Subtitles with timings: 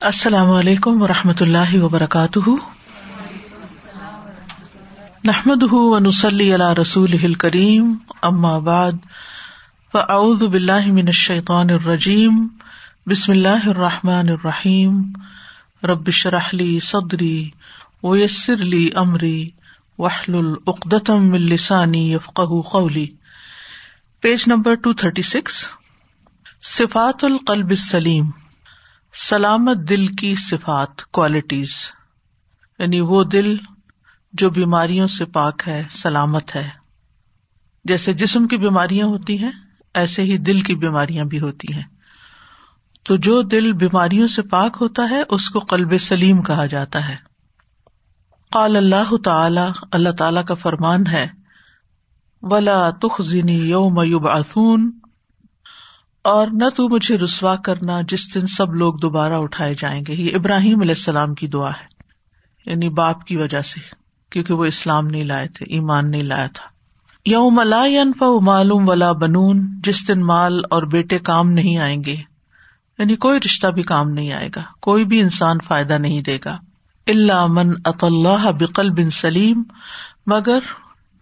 [0.00, 2.50] السلام علیکم و رحمۃ اللہ وبرکاتہ۔
[5.24, 8.92] نحمد ونسلی علی رسول کریم ام آباد
[9.92, 12.46] فاعوذ باللہ من الشیطان الرجیم،
[13.06, 15.02] بسم اللہ الرحمٰن الرحیم۔
[15.82, 17.50] ربش رحلی صدری
[18.02, 19.50] ویسر علی عمری
[19.98, 22.40] وحل العقدم السانی یفق
[22.70, 23.06] قولی۔
[24.20, 25.64] Page number two thirty six
[26.62, 28.30] صفات القلب سلیم
[29.12, 31.70] سلامت دل کی صفات کوالٹیز
[32.78, 33.56] یعنی وہ دل
[34.32, 36.68] جو بیماریوں سے پاک ہے، سلامت ہے۔
[37.84, 39.50] جیسے جسم کی بیماریاں ہوتی ہیں،
[39.94, 41.82] ایسے ہی دل کی بیماریاں بھی ہوتی ہیں۔
[43.02, 47.16] تو جو دل بیماریوں سے پاک ہوتا ہے، اس کو قلب سلیم کہا جاتا ہے۔
[48.50, 51.26] قال اللہ تعالی اللہ تعالی کا فرمان ہے،
[52.42, 54.99] ولا تخنی یوم یوبعثون
[56.22, 60.34] اور نہ تو مجھے رسوا کرنا جس دن سب لوگ دوبارہ اٹھائے جائیں گے، یہ
[60.34, 62.00] ابراہیم علیہ السلام کی دعا ہے
[62.70, 63.80] یعنی باپ کی وجہ سے،
[64.30, 66.64] کیونکہ وہ اسلام نہیں لائے تھے، ایمان نہیں لایا تھا۔
[67.26, 72.16] یوم لا ينفع معلوم ولا بنون، جس دن مال اور بیٹے کام نہیں آئیں گے
[72.98, 76.58] یعنی کوئی رشتہ بھی کام نہیں آئے گا، کوئی بھی انسان فائدہ نہیں دے گا۔
[77.06, 79.62] اللہ من اط اللہ بقل بن سلیم،
[80.26, 80.58] مگر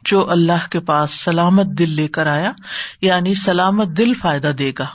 [0.09, 2.53] جو اللہ کے پاس سلامت دل لے کر آیا
[3.01, 4.87] یعنی سلامت دل فائدہ دے گا۔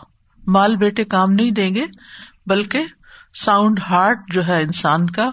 [0.48, 1.86] مال بیٹے کام نہیں دیں گے،
[2.46, 2.86] بلکہ
[3.36, 5.30] ساؤنڈ ہارٹ جو ہے انسان کا،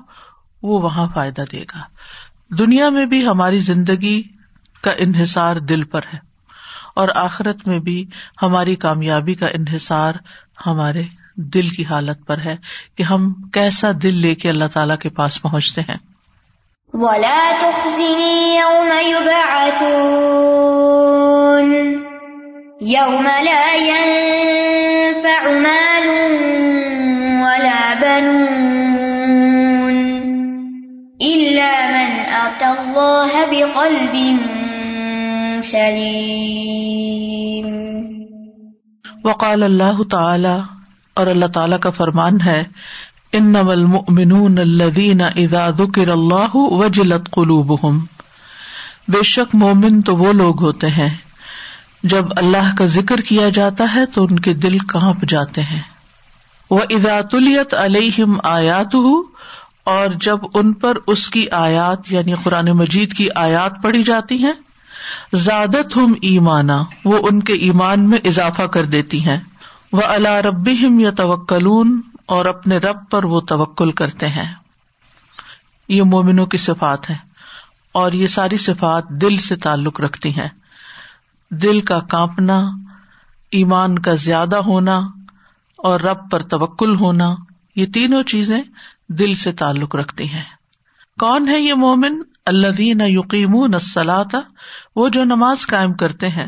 [0.63, 1.83] وہ وہاں فائدہ دے گا۔
[2.59, 4.21] دنیا میں بھی ہماری زندگی
[4.83, 6.19] کا انحصار دل پر ہے،
[6.95, 8.05] اور آخرت میں بھی
[8.43, 10.15] ہماری کامیابی کا انحصار
[10.67, 11.03] ہمارے
[11.37, 12.57] دل کی حالت پر ہے
[12.97, 15.99] کہ ہم کیسا دل لے کے اللہ تعالی کے پاس پہنچتے ہیں۔
[16.95, 20.11] ولا تخزني يوم يبعثون.
[22.81, 26.09] يوم لا ينفع مال
[27.43, 28.51] ولا بنون.
[31.21, 34.37] إلا من أتى الله بقلب
[35.65, 36.91] سليم.
[39.25, 40.61] وقال اللہ تعالی
[41.15, 42.65] اور اللہ تعالی کا فرمان ہے
[43.33, 47.99] ان المؤمنون الذين اذا ذكر اللہ وجلت قلوبهم
[49.09, 51.09] بے شک مومن تو وہ لوگ ہوتے ہیں،
[52.03, 55.81] جب اللہ کا ذکر کیا جاتا ہے تو ان کے دل کانپ جاتے ہیں۔
[56.71, 58.95] وہ اذا تلیت علیہم آیات
[59.85, 64.53] اور جب ان پر اس کی آیات یعنی قرآن مجید کی آیات پڑھی جاتی ہیں
[65.39, 69.41] زیادت ہم ایمانا، وہ ان کے ایمان میں اضافہ کر دیتی ہیں۔
[69.93, 70.69] وہ اللہ رب
[71.01, 74.55] یا توکلون اور اپنے رب پر وہ توکل کرتے ہیں۔
[75.89, 77.17] یہ مومنوں کی صفات ہے
[77.93, 80.49] اور یہ ساری صفات دل سے تعلق رکھتی ہیں۔
[81.51, 82.59] دل کا کانپنا،
[83.51, 84.99] ایمان کا زیادہ ہونا
[85.77, 87.35] اور رب پر توکل ہونا،
[87.77, 88.63] یہ تینوں چیزیں
[89.09, 90.45] دل سے تعلق رکھتی ہیں۔
[91.21, 94.41] کون ہے یہ مومن؟ اللہ دین یقین نسلاتا
[94.97, 96.47] وہ جو نماز قائم کرتے ہیں۔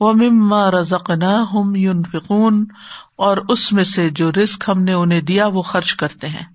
[0.00, 2.64] وہ مما رزق نہ ہم یون فکون
[3.16, 6.46] اور اس میں سے جو رسک ہم نے انہیں دیا وہ خرچ کرتے ہیں۔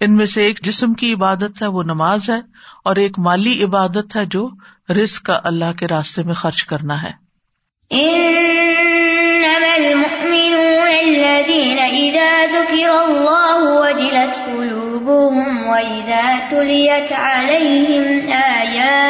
[0.00, 2.40] ان میں سے ایک جسم کی عبادت ہے، وہ نماز ہے،
[2.84, 4.50] اور ایک مالی عبادت ہے جو
[4.90, 7.26] رسک کا اللہ کے راستے میں خرچ کرنا ہے۔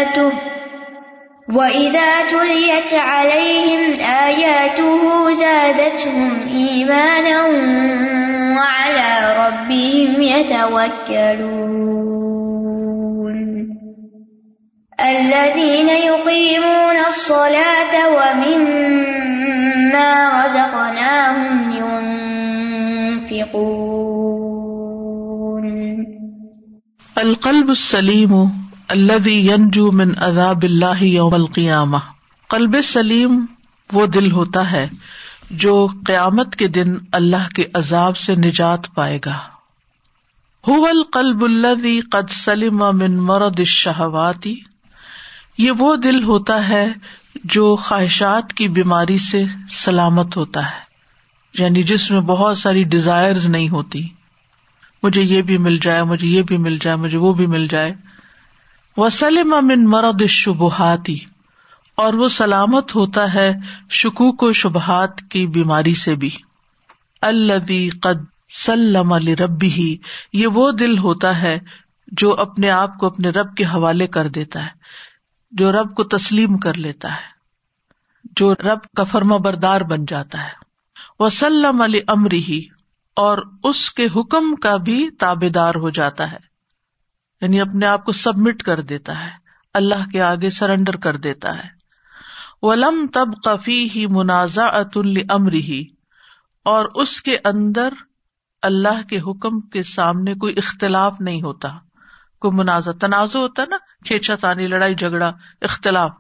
[0.09, 0.56] الذين
[1.55, 7.43] وإذا تليت عليهم آياته وإذا تليت عليهم آياته زادتهم إيمانا
[8.59, 9.11] وعلى
[9.47, 11.77] ربهم يتوكلون
[15.01, 16.97] الذين يقيمون
[27.19, 31.97] القلب السلیم الذي ينجو من عذاب اللہ یوم القیامہ۔
[32.49, 33.47] قلب سلیم
[33.93, 34.89] وہ دل ہوتا ہے
[35.51, 39.39] جو قیامت کے دن اللہ کے عذاب سے نجات پائے گا۔
[40.69, 44.47] هو القلب الذي قد سلم من مرض الشهوات
[45.59, 46.87] یہ وہ دل ہوتا ہے
[47.45, 50.87] جو خواہشات کی بیماری سے سلامت ہوتا ہے
[51.59, 54.03] یعنی جس میں بہت ساری ڈیزائر نہیں ہوتی۔
[55.03, 57.95] مجھے یہ بھی مل جائے، مجھے یہ بھی مل جائے، مجھے وہ بھی مل جائے۔
[58.97, 61.19] وسلم امن مرد شبہاتی
[61.95, 63.55] اور وہ سلامت ہوتا ہے
[63.91, 66.31] شکوک و شبہات کی بیماری سے بھی۔
[67.23, 69.97] البی قد سلم علی ربی ہی
[70.33, 71.59] یہ وہ دل ہوتا ہے
[72.07, 74.71] جو اپنے آپ کو اپنے رب کے حوالے کر دیتا ہے،
[75.53, 77.35] جو رب کو تسلیم کر لیتا ہے،
[78.37, 80.53] جو رب کا فرما بردار بن جاتا ہے۔
[81.19, 82.63] وسلم علی امری ہی
[83.17, 86.46] اور اس کے حکم کا بھی تابے دار ہو جاتا ہے۔
[87.47, 89.31] یعنی اپنے آپ کو سبمٹ کر دیتا ہے،
[89.75, 91.69] اللہ کے آگے سرینڈر کر دیتا ہے۔
[92.63, 94.67] ولم تب کفی ہی منازع
[95.29, 95.85] امر ہی
[96.65, 97.89] اور اس کے اندر
[98.63, 101.69] اللہ کے حکم کے سامنے کوئی اختلاف نہیں ہوتا۔
[102.41, 106.11] کوئی منازع تنازع ہوتا نا کھینچا تانی لڑائی، جھگڑا، اختلاف۔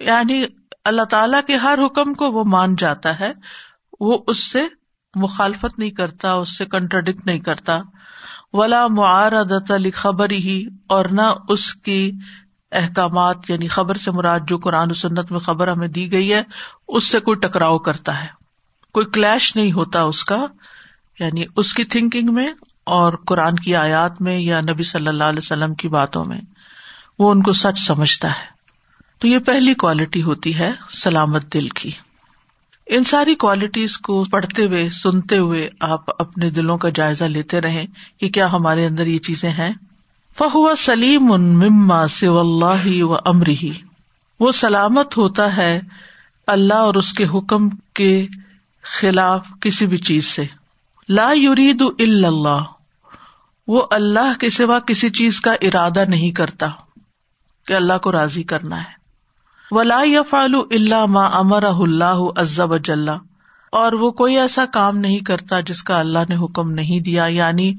[0.00, 0.44] یعنی
[0.84, 3.32] اللہ تعالی کے ہر حکم کو وہ مان جاتا ہے،
[4.00, 4.60] وہ اس سے
[5.14, 7.80] مخالفت نہیں کرتا، اس سے کنٹرڈکٹ نہیں کرتا۔
[8.54, 12.12] ولا معارضت علی خبر ہی اور نہ اس کی
[12.72, 16.42] احکامات یعنی خبر سے مراد جو قرآن و سنت میں خبر ہمیں دی گئی ہے،
[16.88, 18.26] اس سے کوئی ٹکراؤ کرتا ہے۔
[18.92, 20.46] کوئی کلیش نہیں ہوتا اس کا
[21.18, 22.46] یعنی اس کی تھنکنگ میں
[22.84, 26.40] اور قرآن کی آیات میں یا نبی صلی اللہ علیہ وسلم کی باتوں میں۔
[27.18, 28.54] وہ ان کو سچ سمجھتا ہے۔
[29.18, 31.90] تو یہ پہلی کوالٹی ہوتی ہے سلامت دل کی۔
[32.86, 37.86] ان ساری کوالٹیز کو پڑھتے ہوئے، سنتے ہوئے آپ اپنے دلوں کا جائزہ لیتے رہے
[38.20, 39.72] کہ کیا ہمارے اندر یہ چیزیں ہیں؟
[40.38, 43.72] فہو سلیم ان مما سے اللہ و امر ہی
[44.40, 45.80] وہ سلامت ہوتا ہے
[46.46, 48.26] اللہ اور اس کے حکم کے
[48.82, 50.44] خلاف کسی بھی چیز سے۔
[51.08, 52.62] لا یرید اللہ۔
[53.68, 56.66] وہ اللہ کے سوا کسی چیز کا ارادہ نہیں کرتا
[57.66, 59.03] کہ اللہ کو راضی کرنا ہے۔
[59.74, 63.10] ولا فالو اللہ ما امر اللہ عزب اجلّہ
[63.72, 67.74] اور وہ کوئی ایسا کام نہیں کرتا جس کا اللہ نے حکم نہیں دیا یعنی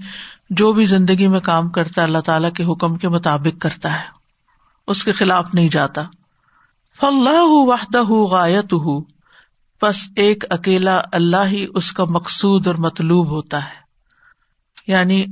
[0.50, 4.04] جو بھی زندگی میں کام کرتا ہے، اللہ تعالی کے حکم کے مطابق کرتا ہے۔
[4.88, 6.02] اس کے خلاف نہیں جاتا۔
[7.00, 9.02] فلاح وحدہ غایت ہُ
[9.82, 13.86] بس ایک اکیلا اللہ ہی اس کا مقصود اور مطلوب ہوتا ہے۔
[14.88, 15.26] یعنی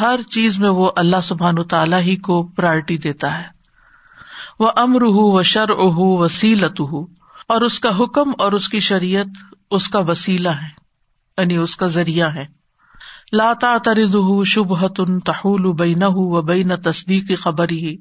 [0.00, 3.53] ہر چیز میں وہ اللہ سبحان تعالیٰ ہی کو پرائرٹی دیتا ہے۔
[4.60, 7.06] وہ امر ہُ و شر اہ وسیلت ہُ
[7.48, 9.26] اور اس کا حکم اور اس کی شریعت
[9.70, 10.84] اس کا وسیلہ ہے
[11.38, 12.44] یعنی اس کا ذریعہ ہے۔
[13.32, 14.16] لاتا ترد
[14.46, 17.96] شبہت ان تحول بین و بین تصدیق کی خبر ہی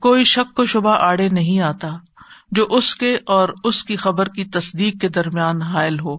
[0.00, 1.88] کوئی شک و شبہ آڑے نہیں آتا
[2.50, 6.16] جو اس کے اور اس کی خبر کی تصدیق کے درمیان حائل ہو۔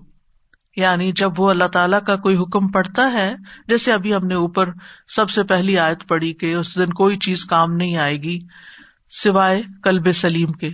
[0.75, 3.33] یعنی جب وہ اللہ تعالیٰ کا کوئی حکم پڑتا ہے،
[3.67, 4.69] جیسے ابھی ہم نے اوپر
[5.07, 8.39] سب سے پہلی آیت پڑی کہ اس دن کوئی چیز کام نہیں آئے گی
[9.09, 10.69] سوائے کلب سلیم کے۔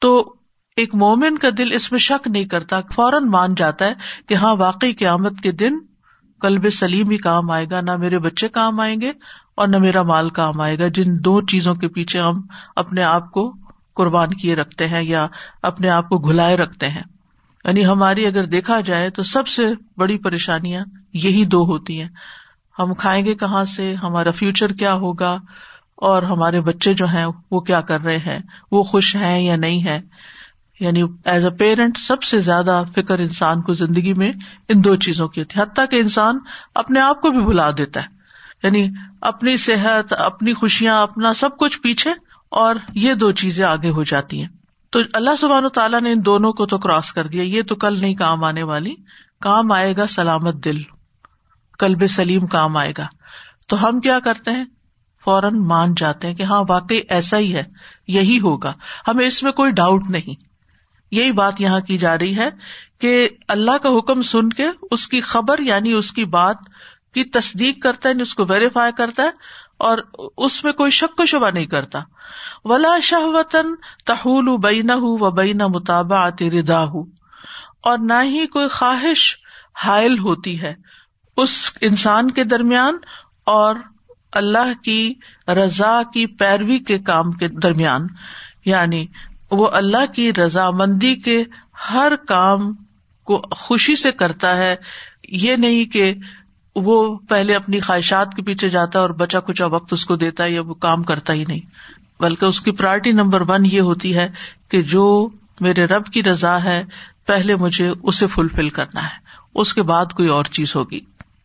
[0.00, 0.34] تو
[0.76, 3.94] ایک مومن کا دل اس میں شک نہیں کرتا، فوراً مان جاتا ہے
[4.28, 5.78] کہ ہاں واقعی قیامت کے دن
[6.40, 9.12] کلب سلیم ہی کام آئے گا، نہ میرے بچے کام آئیں گے
[9.56, 12.40] اور نہ میرا مال کام آئے گا۔ جن دو چیزوں کے پیچھے ہم
[12.76, 13.54] اپنے آپ کو
[13.94, 15.26] قربان کیے رکھتے ہیں یا
[15.62, 17.02] اپنے آپ کو گلائے رکھتے ہیں۔
[17.64, 19.62] یعنی ہماری اگر دیکھا جائے تو سب سے
[19.96, 22.08] بڑی پریشانیاں یہی دو ہوتی ہیں۔
[22.78, 25.36] ہم کھائیں گے کہاں سے؟ ہمارا فیوچر کیا ہوگا؟
[25.96, 28.38] اور ہمارے بچے جو ہیں، وہ کیا کر رہے ہیں؟
[28.72, 30.00] وہ خوش ہیں یا نہیں ہے
[30.80, 34.32] یعنی ایز اے پیرنٹ سب سے زیادہ فکر انسان کو زندگی میں
[34.68, 36.38] ان دو چیزوں کی ہوتی ہے۔ حتیٰ کہ انسان
[36.74, 38.06] اپنے آپ کو بھی بلا دیتا ہے۔
[38.62, 38.88] یعنی
[39.20, 42.10] اپنی صحت، اپنی خوشیاں، اپنا سب کچھ پیچھے
[42.50, 44.48] اور یہ دو چیزیں آگے ہو جاتی ہیں۔
[44.90, 47.74] تو اللہ سبحان و تعالیٰ نے ان دونوں کو تو کراس کر دیا۔ یہ تو
[47.74, 48.94] کل نہیں کام آنے والی۔
[49.40, 50.82] کام آئے گا سلامت دل۔
[51.78, 53.06] کلب سلیم کام آئے گا۔
[53.68, 54.64] تو ہم کیا کرتے ہیں؟
[55.24, 57.62] فوراً مان جاتے ہیں کہ ہاں واقعی ایسا ہی ہے،
[58.08, 58.72] یہی ہوگا۔
[59.08, 60.40] ہمیں اس میں کوئی ڈاؤٹ نہیں۔
[61.10, 62.48] یہی بات یہاں کی جا رہی ہے
[63.00, 66.56] کہ اللہ کا حکم سن کے اس کی خبر یعنی اس کی بات
[67.14, 69.30] کی تصدیق کرتا ہے یعنی اس کو ویریفائی کرتا ہے،
[69.78, 69.98] اور
[70.36, 72.00] اس میں کوئی شک و شبہ نہیں کرتا۔
[72.64, 73.74] ولا شاہ وطن
[74.06, 77.04] تحول بین و بین مطابع ردا ہُ
[77.82, 79.36] اور نہ ہی کوئی خواہش
[79.84, 80.74] حائل ہوتی ہے
[81.36, 82.96] اس انسان کے درمیان
[83.46, 83.74] اور
[84.32, 85.14] اللہ کی
[85.48, 88.06] رضا کی پیروی کے کام کے درمیان
[88.64, 89.06] یعنی
[89.50, 91.44] وہ اللہ کی رضامندی کے
[91.92, 92.72] ہر کام
[93.24, 94.76] کو خوشی سے کرتا ہے۔
[95.28, 96.14] یہ نہیں کہ
[96.76, 100.44] وہ پہلے اپنی خواہشات کے پیچھے جاتا ہے اور بچا کچا وقت اس کو دیتا
[100.44, 101.60] ہے یا وہ کام کرتا ہی نہیں۔
[102.22, 104.28] بلکہ اس کی پرائرٹی نمبر ون یہ ہوتی ہے
[104.68, 105.28] کہ جو
[105.60, 106.84] میرے رب کی رضا ہے،
[107.26, 111.00] پہلے مجھے اسے فلفل کرنا ہے۔ اس کے بعد کوئی اور چیز ہوگی۔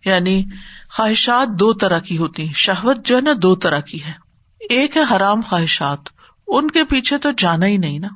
[0.05, 0.43] یعنی
[0.89, 4.11] خواہشات دو طرح کی ہوتی ہیں۔ شہوت جو ہے نا، دو طرح کی ہے۔
[4.59, 5.99] ایک ہے حرام خواہشات،
[6.47, 8.07] ان کے پیچھے تو جانا ہی نہیں نا۔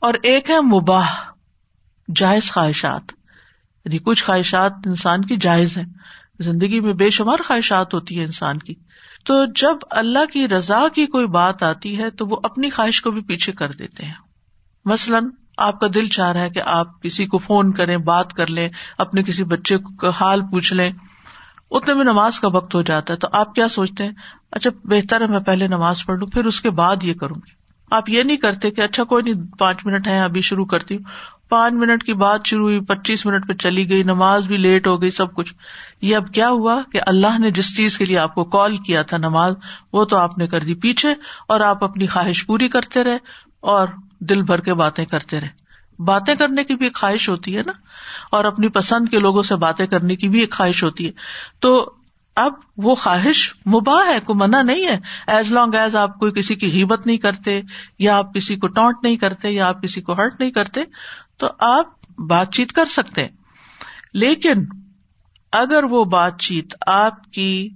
[0.00, 1.06] اور ایک ہے مباح،
[2.16, 3.02] جائز خواہشات۔
[3.84, 5.82] یعنی کچھ خواہشات انسان کی جائز ہے
[6.40, 8.74] زندگی میں بے شمار خواہشات ہوتی ہے انسان کی۔
[9.24, 13.10] تو جب اللہ کی رضا کی کوئی بات آتی ہے، تو وہ اپنی خواہش کو
[13.10, 14.14] بھی پیچھے کر دیتے ہیں۔
[14.84, 18.46] مثلاً، آپ کا دل چاہ رہا ہے کہ آپ کسی کو فون کریں، بات کر
[18.46, 20.90] لیں، اپنے کسی بچے کا حال پوچھ لیں۔
[21.72, 24.12] اتنے میں نماز کا وقت ہو جاتا ہے تو آپ کیا سوچتے ہیں؟
[24.50, 27.62] اچھا بہتر ہے میں پہلے نماز پڑھ لوں، پھر اس کے بعد یہ کروں گی۔
[27.90, 31.02] آپ یہ نہیں کرتے کہ اچھا کوئی نہیں، پانچ منٹ ہے ابھی شروع کرتی ہوں۔
[31.48, 35.02] پانچ منٹ کی بات شروع ہوئی، پچیس منٹ پہ چلی گئی، نماز بھی لیٹ ہو
[35.02, 35.54] گئی، سب کچھ۔
[36.02, 39.02] یہ اب کیا ہوا کہ اللہ نے جس چیز کے لیے آپ کو کال کیا
[39.02, 39.54] تھا نماز،
[39.92, 41.08] وہ تو آپ نے کر دی پیچھے
[41.48, 43.18] اور آپ اپنی خواہش پوری کرتے رہے
[43.60, 43.88] اور
[44.20, 45.61] دل بھر کے باتیں کرتے رہے۔
[45.98, 47.72] باتیں کرنے کی بھی ایک خواہش ہوتی ہے نا
[48.30, 51.10] اور اپنی پسند کے لوگوں سے باتیں کرنے کی بھی ایک خواہش ہوتی ہے
[51.60, 51.92] تو
[52.36, 56.54] اب وہ خواہش مباح ہے کو منع نہیں ہے۔ ایز لانگ ایز آپ کوئی کسی
[56.54, 57.60] کی ہمت نہیں کرتے
[57.98, 60.84] یا آپ کسی کو ٹونٹ نہیں کرتے یا آپ کسی کو ہرٹ نہیں کرتے،
[61.36, 61.86] تو آپ
[62.18, 63.26] بات چیت کر سکتے
[64.14, 64.64] لیکن
[65.52, 67.70] اگر وہ بات چیت آپ کی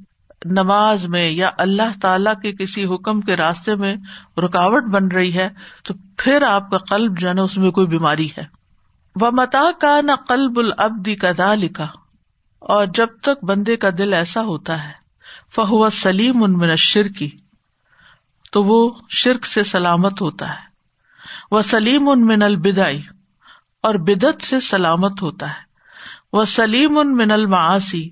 [0.45, 3.97] نماز میں یا اللہ تعالی کے کسی حکم کے راستے میں
[4.37, 5.49] رکاوٹ بن رہی ہے،
[5.85, 8.45] تو پھر آپ کا قلب جو ہے نا، اس میں کوئی بیماری ہے۔
[9.21, 11.87] وہ متا کا نہ قلب العبدی کا لکھا
[12.59, 14.93] اور جب تک بندے کا دل ایسا ہوتا ہے
[15.57, 17.31] فہو سلیم ان من شرکی
[18.53, 20.67] تو وہ شرک سے سلامت ہوتا ہے۔
[21.51, 23.03] وہ سلیم ان من البدائی
[23.83, 25.67] اور بدت سے سلامت ہوتا ہے۔
[26.33, 28.11] وہ سلیم ان من المعاسی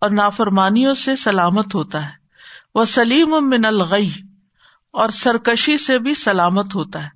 [0.00, 2.10] اور نافرمانیوں سے سلامت ہوتا ہے۔
[2.74, 4.10] وہ سلیم من الغی
[4.92, 7.08] اور سرکشی سے بھی سلامت ہوتا ہے۔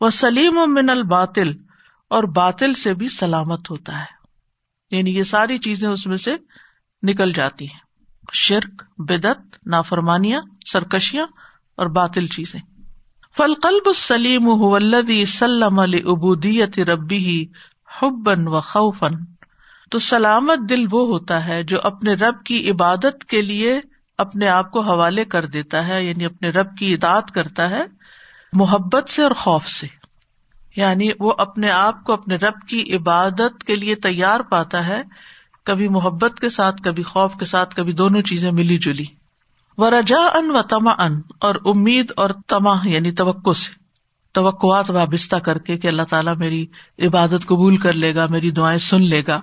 [0.00, 1.68] وہ سلیم من الباطل،
[2.08, 4.18] اور باطل سے بھی سلامت ہوتا ہے۔
[4.90, 6.36] یعنی یہ ساری چیزیں اس میں سے
[7.02, 7.80] نکل جاتی ہیں۔
[8.32, 10.40] شرک بدت نافرمانیاں،
[10.72, 11.26] سرکشیاں
[11.76, 12.60] اور باطل چیزیں۔
[13.36, 17.46] فل قلب سلیم سلم ابودیت ربی
[18.02, 19.24] حبن و خوفن
[19.90, 23.80] تو سلامت دل وہ ہوتا ہے جو اپنے رب کی عبادت کے لیے
[24.18, 27.82] اپنے آپ کو حوالے کر دیتا ہے یعنی اپنے رب کی اطاعت کرتا ہے
[28.52, 29.86] محبت سے اور خوف سے۔
[30.76, 35.02] یعنی وہ اپنے آپ کو اپنے رب کی عبادت کے لیے تیار پاتا ہے۔
[35.64, 39.04] کبھی محبت کے ساتھ، کبھی خوف کے ساتھ، کبھی دونوں چیزیں ملی جلی۔
[39.78, 43.72] و رجا ان و تما ان اور امید اور تما یعنی توقع سے۔
[44.32, 46.66] توقعات وابستہ کر کے کہ اللہ تعالیٰ میری
[46.98, 49.40] عبادت قبول کر لے گا، میری دعائیں سن لے گا۔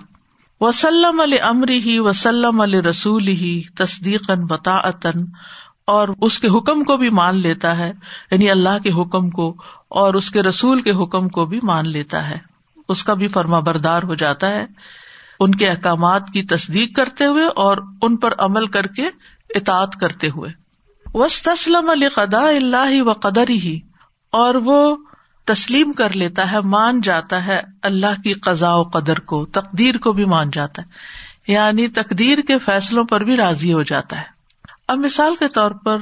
[0.60, 4.78] وسلم علیہ امری ہی وسلم علیہ رسول ہی تصدیق بتا
[25.46, 30.12] تسلیم کر لیتا ہے، مان جاتا ہے، اللہ کی قزا و قدر کو، تقدیر کو
[30.12, 30.88] بھی مان جاتا ہے۔
[31.52, 34.24] یعنی تقدیر کے فیصلوں پر بھی راضی ہو جاتا ہے۔
[34.88, 35.98] اب مثال کے طور پر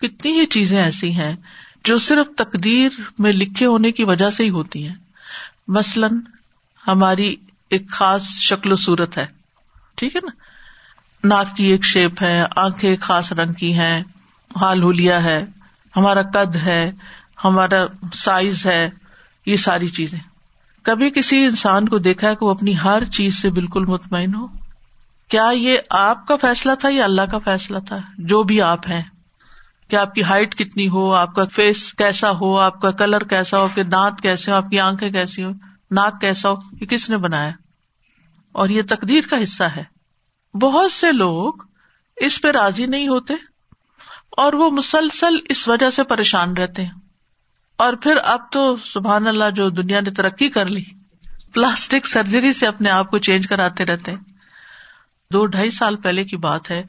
[0.00, 1.36] کتنی ہی چیزیں ایسی ہیں
[1.84, 4.96] جو صرف تقدیر میں لکھے ہونے کی وجہ سے ہی ہوتی ہیں۔
[5.68, 6.20] مثلاً
[6.88, 7.36] ہماری
[7.70, 9.26] ایک خاص شکل و صورت ہے۔
[9.94, 10.30] ٹھیک ہے نا؟
[11.28, 14.02] ناک کی ایک شیپ ہے، آنکھیں خاص رنگ کی ہیں،
[14.60, 15.44] حال ہولیا ہے،
[15.96, 16.92] ہمارا قد ہے
[17.44, 18.90] ہمارا سائز ہے،
[19.46, 20.18] یہ ساری چیزیں۔
[20.82, 24.46] کبھی کسی انسان کو دیکھا ہے کہ وہ اپنی ہر چیز سے بالکل مطمئن ہو؟
[25.28, 29.02] کیا یہ آپ کا فیصلہ تھا یا اللہ کا فیصلہ تھا؟ جو بھی آپ ہیں۔
[29.88, 33.58] کیا آپ کی ہائٹ کتنی ہو؟ آپ کا فیس کیسا ہو؟ آپ کا کلر کیسا
[33.58, 35.50] ہو؟ کہ دانت کیسے ہو آپ کی آنکھیں کیسی ہو
[35.90, 37.50] ناک کیسا ہو؟ یہ کس نے بنایا؟
[38.52, 39.84] اور یہ تقدیر کا حصہ ہے۔
[40.58, 41.52] بہت سے لوگ
[42.16, 43.34] اس پہ راضی نہیں ہوتے
[44.30, 47.09] اور وہ مسلسل اس وجہ سے پریشان رہتے ہیں۔
[47.80, 50.84] اور پھر اب تو سبحان اللہ جو دنیا نے ترقی کر لی،
[51.54, 54.12] پلاسٹک سرجری سے اپنے آپ کو چینج کراتے رہتے
[55.32, 56.82] دو ڈھائی سال پہلے کی بات ہے،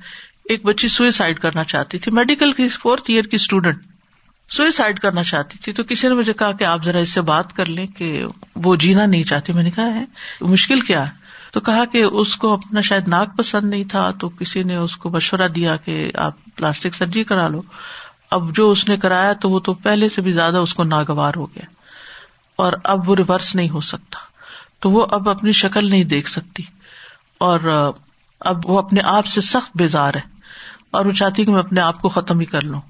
[0.50, 3.78] ایک بچی سوئسائڈ کرنا چاہتی تھی۔ میڈیکل کی فورتھ ایئر کی اسٹوڈینٹ
[4.50, 7.56] سوئسائڈ کرنا چاہتی تھی۔ تو کسی نے مجھے کہا کہ آپ ذرا اس سے بات
[7.56, 10.06] کر لیں کہ وہ جینا نہیں چاہتی۔ میں نے کہا، ہے،
[10.42, 11.12] مشکل کیا ہے؟
[11.54, 14.96] تو کہا کہ اس کو اپنا شاید ناک پسند نہیں تھا، تو کسی نے اس
[14.96, 17.62] کو مشورہ دیا کہ آپ پلاسٹک سرجری کرا لو۔
[18.32, 21.34] اب جو اس نے کرایا تو وہ تو پہلے سے بھی زیادہ اس کو ناگوار
[21.36, 21.66] ہو گیا
[22.56, 24.20] اور اب وہ ریورس نہیں ہو سکتا
[24.80, 26.64] تو وہ اب اپنی شکل نہیں دیکھ سکتی
[27.38, 27.60] اور
[28.40, 30.22] اب وہ اپنے آپ سے سخت بیزار ہے
[30.92, 32.82] اور وہ چاہتی کہ میں اپنے آپ کو ختم ہی کر لوں۔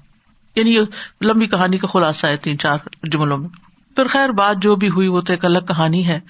[0.56, 0.76] یعنی
[1.24, 3.48] لمبی کہانی کا خلاصہ ہے تین چار جملوں میں۔
[3.96, 6.20] پھر خیر بات جو بھی ہوئی وہ تو ایک الگ کہانی ہے،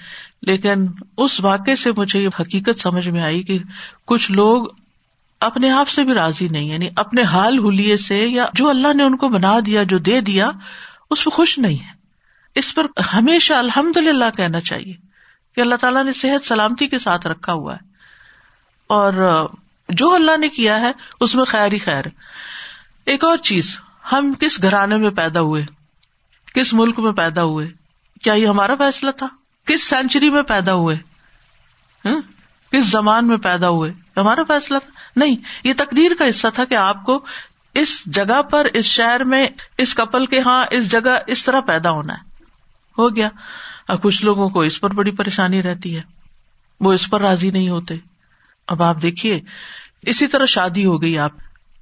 [0.43, 3.59] لیکن اس واقعے سے مجھے یہ حقیقت سمجھ میں آئی کہ
[4.05, 4.67] کچھ لوگ
[5.43, 9.03] اپنے آپ سے بھی راضی نہیں یعنی اپنے حال ہولیے سے یا جو اللہ نے
[9.03, 10.51] ان کو بنا دیا، جو دے دیا،
[11.11, 11.93] اس پہ خوش نہیں ہے۔
[12.55, 14.95] اس پر ہمیشہ الحمد للہ کہنا چاہیے
[15.57, 17.87] کہ اللہ تعالیٰ نے صحت سلامتی کے ساتھ رکھا ہوا ہے۔
[18.87, 19.47] اور
[19.89, 22.05] جو اللہ نے کیا ہے، اس میں خیر ہی خیر
[23.05, 23.81] ایک اور چیز،
[24.13, 25.65] ہم کس گھرانے میں پیدا ہوئے؟
[26.55, 27.69] کس ملک میں پیدا ہوئے؟
[28.23, 29.27] کیا یہ ہمارا فیصلہ تھا؟
[29.67, 30.97] کس سینچری میں پیدا ہوئے؟
[32.71, 36.75] کس زمان میں پیدا ہوئے؟ ہمارا فیصلہ تھا۔ نہیں، یہ تقدیر کا حصہ تھا کہ
[36.75, 37.25] آپ کو
[37.75, 41.91] اس جگہ پر، اس شہر میں، اس کپل کے ہاں اس جگہ اس طرح پیدا
[41.91, 42.45] ہونا ہے۔
[42.99, 43.29] ہو گیا۔
[43.89, 46.03] اب کچھ لوگوں کو اس پر بڑی پریشانی رہتی ہے۔
[46.81, 47.95] وہ اس پر راضی نہیں ہوتے۔
[48.67, 49.41] اب آپ دیکھیے،
[50.03, 51.31] اسی طرح شادی ہو گئی۔ آپ،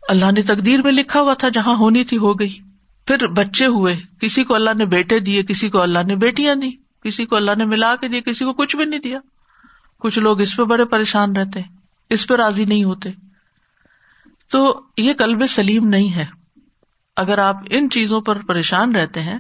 [0.09, 2.59] اللہ نے تقدیر میں لکھا ہوا تھا، جہاں ہونی تھی، ہو گئی۔
[3.07, 6.71] پھر بچے ہوئے۔ کسی کو اللہ نے بیٹے دیے، کسی کو اللہ نے بیٹیاں دی
[7.05, 9.19] کسی کو اللہ نے ملا کے دیے، کسی کو کچھ بھی نہیں دیا۔
[10.01, 11.80] کچھ لوگ اس پہ بڑے پریشان رہتے۔
[12.11, 13.11] اس پہ راضی نہیں ہوتے۔
[14.51, 16.27] تو یہ کلب سلیم نہیں ہے۔
[17.17, 19.39] اگر آپ ان چیزوں پر پریشان رہتے ہیں،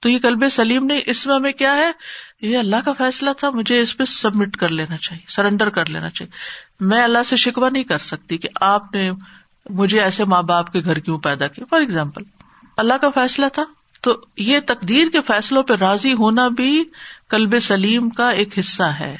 [0.00, 1.90] تو یہ کلب سلیم نہیں، اس میں ہمیں کیا ہے؟
[2.40, 6.10] یہ اللہ کا فیصلہ تھا، مجھے اس پہ سبمٹ کر لینا چاہیے سرینڈر کر لینا
[6.10, 6.32] چاہیے۔
[6.84, 9.10] میں اللہ سے شکوا نہیں کر سکتی کہ آپ نے
[9.70, 12.22] مجھے ایسے ماں باپ کے گھر کیوں پیدا کیا۔ فار ایگزامپل
[12.76, 13.64] اللہ کا فیصلہ تھا۔
[14.00, 16.84] تو یہ تقدیر کے فیصلوں پہ راضی ہونا بھی
[17.28, 19.16] کلب سلیم کا ایک حصہ ہے۔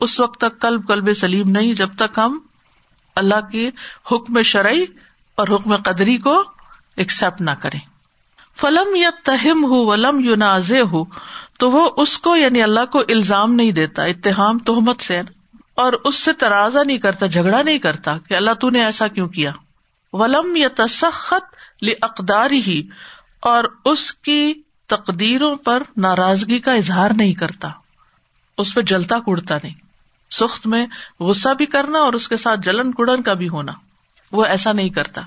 [0.00, 2.38] اس وقت تک کلب کلب سلیم نہیں، جب تک ہم
[3.16, 3.70] اللہ کے
[4.12, 4.84] حکم شرعی
[5.34, 6.44] اور حکم قدری کو
[6.96, 7.80] ایکسپٹ نہ کریں۔
[8.60, 11.04] فلم یا تہم ہو ولم یو ناز ہو
[11.58, 15.20] تو وہ اس کو یعنی اللہ کو الزام نہیں دیتا اتحام تہمت سے۔
[15.74, 19.28] اور اس سے ترازا نہیں کرتا، جھگڑا نہیں کرتا کہ اللہ تو نے ایسا کیوں
[19.28, 19.52] کیا۔
[20.12, 21.56] ولم یا تسخت
[22.02, 22.88] اقدار ہی
[23.40, 24.54] اور اس کی
[24.86, 27.68] تقدیروں پر ناراضگی کا اظہار نہیں کرتا۔
[28.58, 29.89] اس پہ جلتا کڑتا نہیں۔
[30.30, 30.86] سخت میں
[31.20, 33.72] غصہ بھی کرنا اور اس کے ساتھ جلن کڑن کا بھی ہونا،
[34.32, 35.20] وہ ایسا نہیں کرتا۔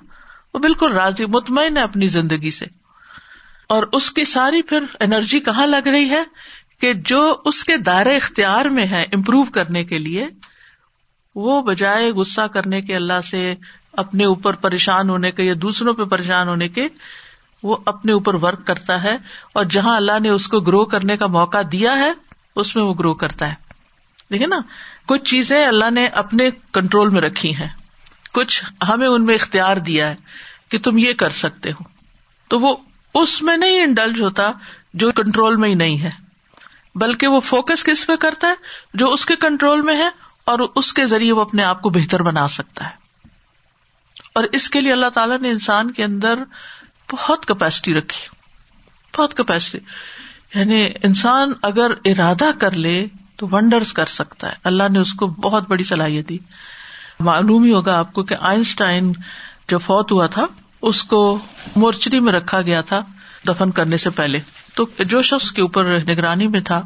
[0.54, 2.66] وہ بالکل راضی، مطمئن ہے اپنی زندگی سے۔
[3.70, 6.24] اور اس کی ساری پھر انرجی کہاں لگ رہی ہے؟
[6.82, 10.28] کہ جو اس کے دائرے اختیار میں ہے امپروو کرنے کے لیے،
[11.36, 13.56] وہ بجائے غصہ کرنے کے اللہ سے
[13.94, 16.88] اپنے اوپر پریشان ہونے کے یا دوسروں پہ پریشان ہونے کے،
[17.64, 19.18] وہ اپنے اوپر ورک کرتا ہے۔
[19.54, 22.14] اور جہاں اللہ نے اس کو گرو کرنے کا موقع دیا ہے،
[22.56, 23.54] اس میں وہ گرو کرتا ہے۔
[24.32, 24.58] دیکھے نا
[25.08, 27.68] کچھ چیزیں اللہ نے اپنے کنٹرول میں رکھی ہیں۔
[28.34, 30.16] کچھ ہمیں ان میں اختیار دیا ہے
[30.70, 31.84] کہ تم یہ کر سکتے ہو۔
[32.48, 32.76] تو وہ
[33.14, 34.52] اس میں نہیں انڈلج ہوتا
[34.94, 36.10] جو کنٹرول میں ہی نہیں ہے،
[36.96, 38.54] بلکہ وہ فوکس کس پہ کرتا ہے؟
[38.94, 40.10] جو اس کے کنٹرول میں ہے
[40.46, 43.04] اور اس کے ذریعے وہ اپنے آپ کو بہتر بنا سکتا ہے۔
[44.36, 46.40] اور اس کے لیے اللہ تعالیٰ نے انسان کے اندر
[47.12, 48.44] بہت کیپیسٹی رکھی۔
[49.18, 49.78] بہت کیپیسٹی
[50.56, 55.28] یعنی انسان اگر ارادہ کر لے تو ونڈرس کر سکتا ہے۔ اللہ نے اس کو
[55.28, 56.38] بہت بڑی صلاحیت دی۔
[57.20, 59.14] معلوم ہی ہوگا آپ کو کہ آئنسٹائن
[59.68, 60.46] جو فوت ہوا تھا،
[60.82, 61.40] اس کو
[61.76, 63.02] مورچری میں رکھا گیا تھا
[63.48, 64.40] دفن کرنے سے پہلے۔
[64.76, 66.82] تو جو شخص کے اوپر نگرانی میں تھا،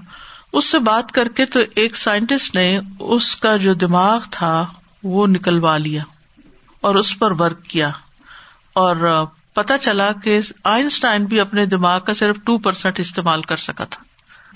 [0.53, 4.65] اس سے بات کر کے تو ایک سائنٹسٹ نے اس کا جو دماغ تھا،
[5.03, 6.03] وہ نکلوا لیا
[6.81, 7.91] اور اس پر ورک کیا۔
[8.73, 13.83] اور پتا چلا کہ آئنسٹائن بھی اپنے دماغ کا صرف ٹو پرسینٹ استعمال کر سکا
[13.83, 14.03] تھا۔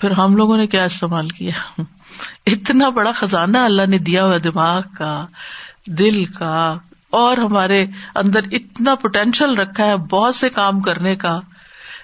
[0.00, 1.82] پھر ہم لوگوں نے کیا استعمال کیا؟
[2.46, 5.26] اتنا بڑا خزانہ اللہ نے دیا ہوا دماغ کا،
[5.86, 6.74] دل کا،
[7.10, 11.40] اور ہمارے اندر اتنا پوٹینشیل رکھا ہے بہت سے کام کرنے کا۔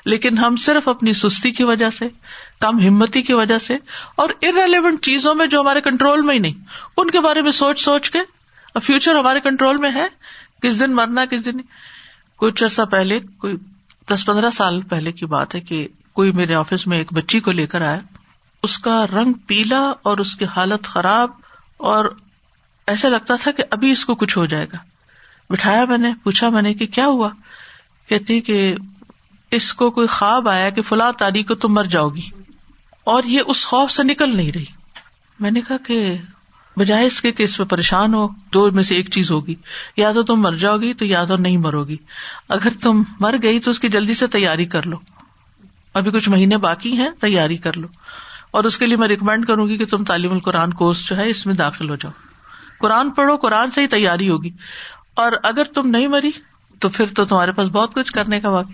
[0.04, 2.08] لیکن ہم صرف اپنی سستی کی وجہ سے،
[2.60, 3.76] کم ہمتی کی وجہ سے،
[4.16, 6.54] اور ارریلیونٹ چیزوں میں جو ہمارے کنٹرول میں ہی نہیں۔
[6.96, 8.18] ان کے بارے میں سوچ سوچ کے
[8.82, 10.06] فیوچر ہمارے کنٹرول میں ہے۔
[10.62, 11.52] کس دن مرنا، کس دن
[12.36, 13.56] کچھ عرصہ پہلے، کوئی
[14.10, 17.52] دس پندرہ سال پہلے کی بات ہے کہ کوئی میرے آفس میں ایک بچی کو
[17.52, 17.98] لے کر آیا،
[18.62, 21.30] اس کا رنگ پیلا اور اس کی حالت خراب،
[21.76, 22.16] اور
[22.86, 24.76] ایسا لگتا تھا کہ ابھی اس کو کچھ ہو جائے گا۔
[25.50, 27.28] بٹھایا میں نے، پوچھا میں نے کہ کیا ہوا؟
[28.08, 28.74] کہتی کہ
[29.50, 32.28] اس کو کوئی خواب آیا کہ فلاں تاریخ کو تم مر جاؤ گی۔
[33.04, 34.64] اور یہ اس خوف سے نکل نہیں رہی۔
[35.40, 36.16] میں نے کہا کہ
[36.76, 39.54] بجائے اس کے کہ اس پہ پریشان ہو، دو میں سے ایک چیز ہوگی۔
[39.96, 41.96] یا تو تم مر جاؤ گی تو یا تو نہیں مرو گی۔
[42.48, 44.96] اگر تم مر گئی تو اس کی جلدی سے تیاری کر لو۔
[45.98, 47.88] ابھی کچھ مہینے باقی ہیں، تیاری کر لو۔
[48.50, 51.28] اور اس کے لیے میں ریکمینڈ کروں گی کہ تم تعلیم القرآن کورس جو ہے،
[51.28, 52.12] اس میں داخل ہو جاؤ۔
[52.78, 54.50] قرآن پڑھو، قرآن سے ہی تیاری ہوگی۔
[55.14, 56.30] اور اگر تم نہیں مری،
[56.80, 58.72] تو پھر تو تمہارے پاس بہت کچھ کرنے کا واقع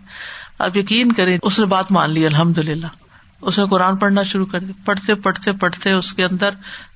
[0.59, 2.87] آپ یقین کریں، اس نے بات مان لی الحمد للہ
[3.41, 6.51] اس نے قرآن پڑھنا شروع کر دیا۔ پڑھتے پڑھتے پڑھتے اس کے اندر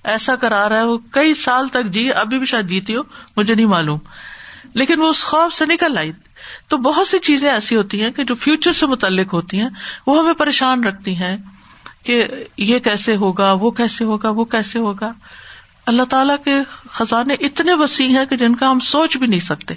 [0.04, 3.00] ایسا کرا رہا ہے وہ کئی سال تک جی ابھی بھی شاید جیتی ہو،
[3.36, 3.98] مجھے نہیں معلوم۔
[4.74, 6.12] لیکن وہ اس خوف سے نکل آئی۔
[6.68, 9.68] تو بہت سی چیزیں ایسی ہوتی ہیں کہ جو فیوچر سے متعلق ہوتی ہیں،
[10.06, 11.36] وہ ہمیں پریشان رکھتی ہیں
[12.02, 12.26] کہ
[12.56, 15.12] یہ کیسے ہوگا، وہ کیسے ہوگا، وہ کیسے ہوگا۔
[15.86, 16.54] اللہ تعالیٰ کے
[16.90, 19.74] خزانے اتنے وسیع ہیں کہ جن کا ہم سوچ بھی نہیں سکتے۔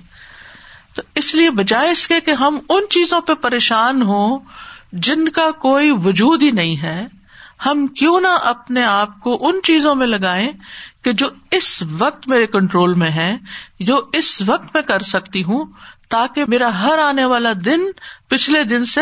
[0.94, 4.40] تو اس لیے بجائے اس کے کہ ہم ان چیزوں پہ پریشان ہوں
[4.94, 7.08] جن کا کوئی وجود ہی نہیں ہے،
[7.66, 10.52] ہم کیوں نہ اپنے آپ کو ان چیزوں میں لگائیں
[11.02, 13.38] کہ جو اس وقت میرے کنٹرول میں ہے
[13.80, 15.66] جو اس وقت میں کر سکتی ہوں
[16.12, 17.80] تاکہ میرا ہر آنے والا دن
[18.28, 19.02] پچھلے دن سے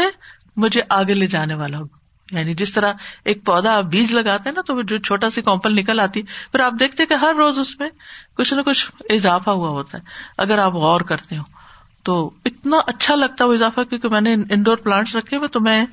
[0.58, 1.84] مجھے آگے لے جانے والا ہو۔
[2.32, 2.94] یعنی جس طرح
[3.26, 6.60] ایک پودا آپ بیج لگاتے ہیں نا تو جو چھوٹا سی کمپل نکل آتی، پھر
[6.60, 7.90] آپ دیکھتے کہ ہر روز اس میں
[8.38, 10.04] کچھ نہ کچھ اضافہ ہوا ہوتا ہے۔
[10.38, 11.44] اگر آپ غور کرتے ہو
[12.04, 15.86] تو اتنا اچھا لگتا وہ اضافہ، کیونکہ میں نے انڈور پلانٹس رکھے ہوئے، تو میں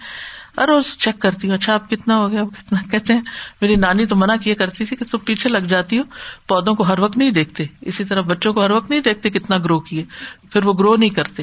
[0.58, 3.20] ہر روز چیک کرتی ہوں اچھا اب کتنا ہو گیا کتنا؟ کہتے ہیں،
[3.60, 6.02] میری نانی تو منع کیا کرتی تھی کہ تم پیچھے لگ جاتی ہو،
[6.48, 9.58] پودوں کو ہر وقت نہیں دیکھتے۔ اسی طرح بچوں کو ہر وقت نہیں دیکھتے کتنا
[9.58, 10.04] گرو کیے،
[10.52, 11.42] پھر وہ گرو نہیں کرتے۔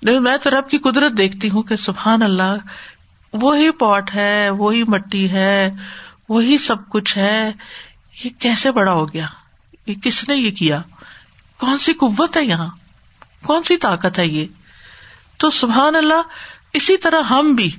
[0.00, 2.52] لیکن میں تو رب کی قدرت دیکھتی ہوں کہ سبحان اللہ،
[3.32, 5.70] وہی پاٹ ہے، وہی مٹی ہے،
[6.28, 7.52] وہی سب کچھ ہے۔
[8.24, 9.26] یہ کیسے بڑا ہو گیا؟
[9.86, 10.82] یہ کس نے یہ کیا؟
[11.58, 12.68] کون سی قوت ہے یہاں؟
[13.44, 14.46] کون سی طاقت ہے یہ؟
[15.36, 16.22] تو سبحان اللہ،
[16.72, 17.70] اسی طرح ہم بھی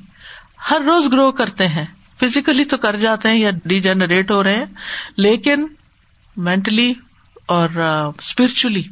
[0.70, 1.86] ہر روز گرو کرتے ہیں۔
[2.20, 4.66] فزیکلی تو کر جاتے ہیں یا ڈی جنریٹ ہو رہے ہیں،
[5.18, 5.68] لیکن
[6.38, 6.94] مینٹلی
[7.46, 7.70] اور
[8.18, 8.84] اسپرچلی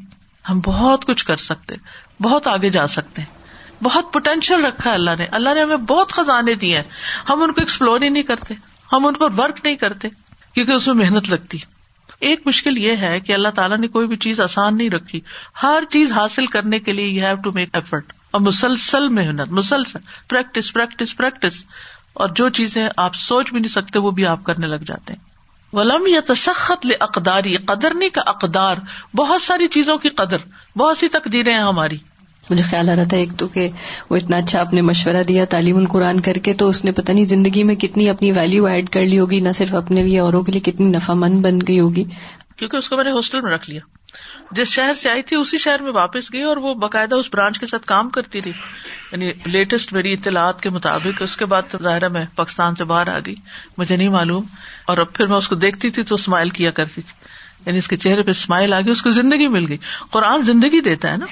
[0.49, 1.75] ہم بہت کچھ کر سکتے
[2.21, 3.39] بہت آگے جا سکتے ہیں۔
[3.83, 6.83] بہت پوٹینشیل رکھا ہے اللہ نے۔ اللہ نے ہمیں بہت خزانے دیے ہیں۔
[7.29, 8.53] ہم ان کو ایکسپلور ہی نہیں کرتے،
[8.93, 10.07] ہم ان پر ورک نہیں کرتے،
[10.53, 11.57] کیونکہ اس میں محنت لگتی۔
[12.19, 15.21] ایک مشکل یہ ہے کہ اللہ تعالیٰ نے کوئی بھی چیز آسان نہیں رکھی۔
[15.63, 19.99] ہر چیز حاصل کرنے کے لیے you have to make effort اور مسلسل محنت مسلسل
[20.29, 21.63] پریکٹس پریکٹس پریکٹس
[22.13, 25.29] اور جو چیزیں آپ سوچ بھی نہیں سکتے وہ بھی آپ کرنے لگ جاتے ہیں۔
[25.75, 28.75] ولم یا تسخت اقداری قدرنی کا اقدار
[29.15, 30.37] بہت ساری چیزوں کی قدر
[30.77, 31.97] بہت سی تقدیریں ہیں ہماری۔
[32.49, 33.69] مجھے خیال آ رہا تھا ایک تو کہ
[34.09, 37.11] وہ اتنا اچھا آپ نے مشورہ دیا تعلیم القرآن کر کے تو اس نے پتہ
[37.11, 40.43] نہیں زندگی میں کتنی اپنی ویلو ایڈ کر لی ہوگی نہ صرف اپنے لیے اوروں
[40.43, 42.03] کے لیے کتنی نفع مند بن گئی ہوگی۔
[42.57, 43.81] کیونکہ اس کو میں نے ہاسٹل میں رکھ لیا۔
[44.51, 47.59] جس شہر سے آئی تھی، اسی شہر میں واپس گئی اور وہ باقاعدہ اس برانچ
[47.59, 48.51] کے ساتھ کام کرتی رہی۔
[49.11, 53.19] یعنی لیٹسٹ میری اطلاعات کے مطابق اس کے بعد ظاہر میں پاکستان سے باہر آ
[53.25, 53.35] گئی۔
[53.77, 54.43] مجھے نہیں معلوم۔
[54.85, 57.13] اور اب پھر میں اس کو دیکھتی تھی تو اسمائل کیا کرتی تھی۔
[57.65, 59.77] یعنی اس کے چہرے پہ اسمائل آ گئی، اس کو زندگی مل گئی۔
[60.11, 61.25] قرآن زندگی دیتا ہے نا۔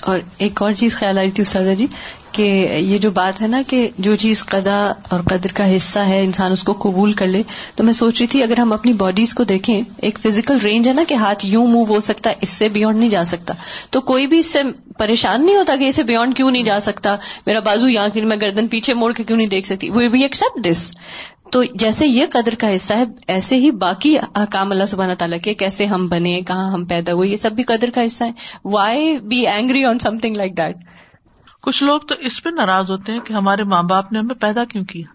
[0.00, 1.86] اور ایک اور چیز خیال آئی تھی استاذہ جی
[2.32, 2.42] کہ
[2.80, 6.52] یہ جو بات ہے نا کہ جو چیز قدا اور قدر کا حصہ ہے، انسان
[6.52, 7.42] اس کو قبول کر لے،
[7.74, 10.92] تو میں سوچ رہی تھی اگر ہم اپنی باڈیز کو دیکھیں، ایک فزیکل رینج ہے
[10.92, 13.54] نا کہ ہاتھ یوں موو ہو سکتا ہے اس سے بیونڈ نہیں جا سکتا۔
[13.90, 14.62] تو کوئی بھی اس سے
[14.98, 18.36] پریشان نہیں ہوتا کہ اسے بیونڈ کیوں نہیں جا سکتا؟ میرا بازو یہاں کی میں
[18.40, 20.92] گردن پیچھے موڑ کے کیوں نہیں دیکھ سکتی؟ وی ایکسپٹ دس
[21.52, 25.54] تو جیسے یہ قدر کا حصہ ہے، ایسے ہی باقی احکام اللہ سبحانہ تعالیٰ کے،
[25.54, 28.32] کیسے ہم بنے، کہاں ہم پیدا ہوئے، یہ سب بھی قدر کا حصہ ہے۔
[28.64, 30.76] Why be angry on something like that
[31.62, 34.64] کچھ لوگ تو اس پہ ناراض ہوتے ہیں کہ ہمارے ماں باپ نے ہمیں پیدا
[34.64, 35.06] کیوں کیا؟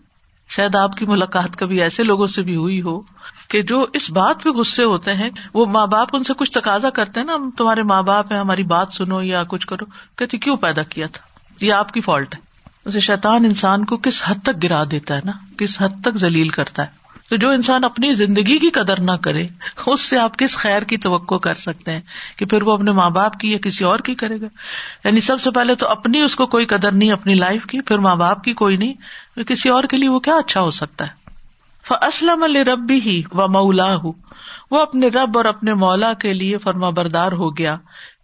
[0.50, 3.02] شاید آپ کی ملاقات کبھی ایسے لوگوں سے بھی ہوئی ہو
[3.50, 6.90] کہ جو اس بات پہ غصے ہوتے ہیں، وہ ماں باپ ان سے کچھ تقاضا
[6.90, 10.58] کرتے ہیں نا تمہارے ماں باپ ہیں، ہماری بات سنو یا کچھ کرو کہتی کیوں
[10.58, 12.45] پیدا کیا تھا؟ یہ آپ کی فالٹ ہے۔
[12.86, 16.50] اسے شیطان انسان کو کس حد تک گرا دیتا ہے نا؟ کس حد تک ذلیل
[16.50, 19.48] کرتا ہے؟ تو جو انسان اپنی زندگی کی قدر نہ کرے،
[19.86, 22.02] اس سے آپ کس خیر کی توقع کر سکتے ہیں
[22.38, 24.46] کہ پھر وہ اپنے ماں باپ کی یا کسی اور کی کرے گا؟
[25.04, 27.98] یعنی سب سے پہلے تو اپنی اس کو کوئی قدر نہیں، اپنی لائف کی، پھر
[27.98, 31.26] ماں باپ کی کوئی نہیں کسی اور کے لیے وہ کیا اچھا ہو سکتا ہے؟
[32.02, 34.14] اسلم ربی ہی و مولا ہوں
[34.72, 37.76] وہ اپنے رب اور اپنے مولا کے لیے فرما بردار ہو گیا۔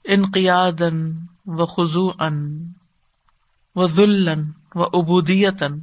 [0.05, 0.81] انقیاد
[1.45, 2.63] و خزو ان
[3.75, 4.43] و ذلن
[4.75, 5.79] و ابودیتن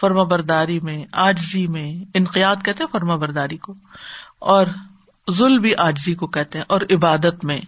[0.00, 3.74] فرما برداری میں آجزی میں انقیات کہتے ہیں فرما برداری کو،
[4.38, 4.66] اور
[5.30, 7.60] ذل بھی آجزی کو کہتے ہیں، اور عبادت میں۔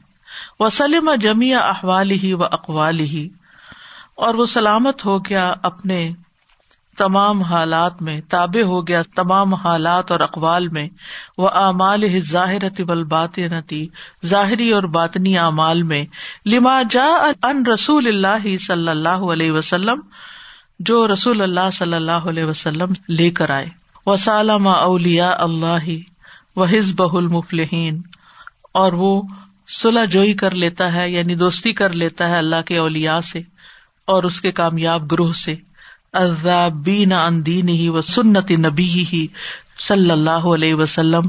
[0.60, 3.28] وہ سلم جمیا احوال ہی و اقوال ہی
[4.14, 6.10] اور وہ سلامت ہو گیا اپنے
[6.98, 10.88] تمام حالات میں تابع ہو گیا تمام حالات اور اقوال میں
[11.38, 13.40] وہ اعمال ظاہر بات
[14.26, 16.04] ظاہری اور باطنی اعمال میں،
[16.46, 17.08] لما جا
[17.42, 20.00] ان رسول اللہ صلی اللہ علیہ وسلم،
[20.78, 23.66] جو رسول اللہ صلی اللہ علیہ وسلم لے کر آئے۔
[24.06, 25.88] و سالم اولیا اللہ
[26.56, 28.02] و حزب المفلحین
[28.74, 29.22] اور وہ
[29.68, 33.38] صلاح جوئی کر لیتا ہے یعنی دوستی کر لیتا ہے اللہ کے اولیا سے
[34.04, 35.54] اور اس کے کامیاب گروہ سے۔
[36.12, 39.26] اذابین ان دین ہی و سنت نبی ہی
[39.78, 41.22] صلی اللہ علیہ وسلم،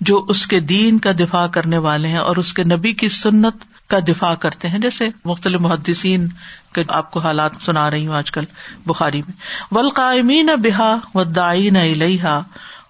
[0.00, 3.54] جو اس کے دین کا دفاع کرنے والے ہیں اور اس کے نبی کی سنت
[3.88, 6.28] کا دفاع کرتے ہیں۔ جیسے مختلف محدثین
[6.74, 8.44] کے آپ کو حالات سنا رہی ہوں آج کل
[8.86, 9.32] بخاری میں۔
[9.70, 12.40] ولقائمین بحا و دائین الحا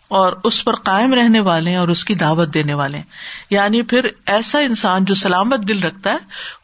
[0.08, 3.04] اور اس پر قائم رہنے والے ہیں اور اس کی دعوت دینے والے ہیں۔
[3.50, 6.18] یعنی پھر ایسا انسان جو سلامت دل رکھتا ہے،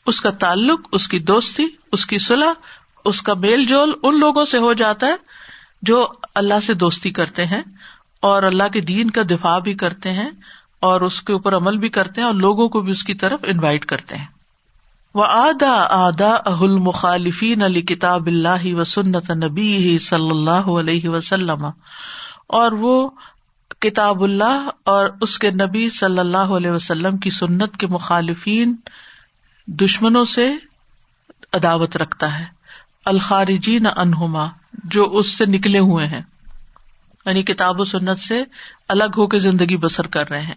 [0.06, 2.52] اس کا تعلق، اس کی دوستی، اس کی صلاح
[3.04, 5.14] اس کا میل جول ان لوگوں سے ہو جاتا ہے
[5.82, 7.62] جو اللہ سے دوستی کرتے ہیں
[8.20, 10.30] اور اللہ کے دین کا دفاع بھی کرتے ہیں
[10.80, 13.40] اور اس کے اوپر عمل بھی کرتے ہیں اور لوگوں کو بھی اس کی طرف
[13.42, 14.26] انوائٹ کرتے ہیں۔
[15.14, 21.64] وہ آدا آدا اہل مخالفین علی کتاب اللہ و سنت نبی صلی اللہ علیہ وسلم۔
[22.46, 23.10] اور وہ
[23.80, 28.76] کتاب اللہ اور اس کے نبی صلی اللہ علیہ وسلم کی سنت کے مخالفین
[29.66, 30.52] دشمنوں سے
[31.52, 32.59] عداوت رکھتا ہے۔
[33.04, 34.46] الخارجی نہ انہما
[34.84, 36.20] جو اس سے نکلے ہوئے ہیں۔
[37.26, 38.44] یعنی کتاب و سنت سے
[38.88, 40.54] الگ ہو کے زندگی بسر کر رہے ہیں۔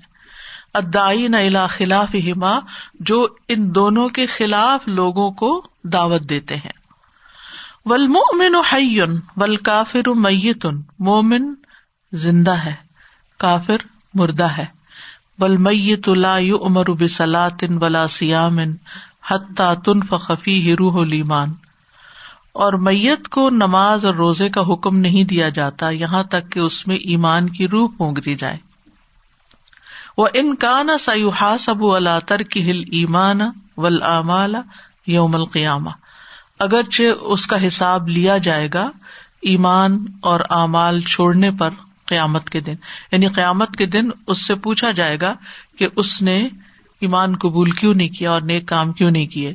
[0.74, 1.38] ادائی نہ
[1.70, 2.60] خلاف ہما
[3.00, 6.72] جو ان دونوں کے خلاف لوگوں کو دعوت دیتے ہیں۔
[7.86, 11.54] ولمن حیون ول کافر میتن مومن
[12.12, 12.74] زندہ ہے،
[13.40, 13.78] کافر
[14.14, 14.66] مردہ ہے۔
[15.40, 18.60] ول میت لا امر بسلاطن ولا سیام
[19.32, 21.54] حتیٰ تنف خفی روح لیمان
[22.54, 26.88] اور میت کو نماز اور روزے کا حکم نہیں دیا جاتا، یہاں تک کہ اس
[26.88, 28.58] میں ایمان کی روح پونک دی جائے۔
[30.18, 33.42] وہ انکان سیوحا سب اللہ تر کی ہل ایمان
[33.78, 34.56] ول امال
[35.08, 35.90] یوم القیامہ۔
[36.60, 38.92] اگرچہ اس کا حساب لیا جائے گا
[39.42, 41.70] ایمان اور اعمال چھوڑنے پر
[42.06, 42.76] قیامت کے دن۔
[43.12, 45.34] یعنی قیامت کے دن اس سے پوچھا جائے گا
[45.78, 46.50] کہ اس نے
[47.04, 49.54] ایمان قبول کیوں نہیں کیا اور نیک کام کیوں نہیں کیے؟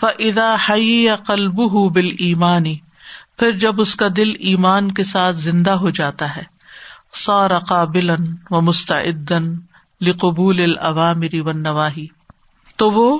[0.00, 1.60] فدا ہئی یا قلب
[1.94, 2.76] بال ایمانی
[3.38, 6.42] پھر جب اس کا دل ایمان کے ساتھ زندہ ہو جاتا ہے
[7.16, 8.10] سار قابل
[8.50, 9.54] و مستعدن
[10.00, 12.06] لقبول العوامری و نواحی
[12.78, 13.18] تو وہ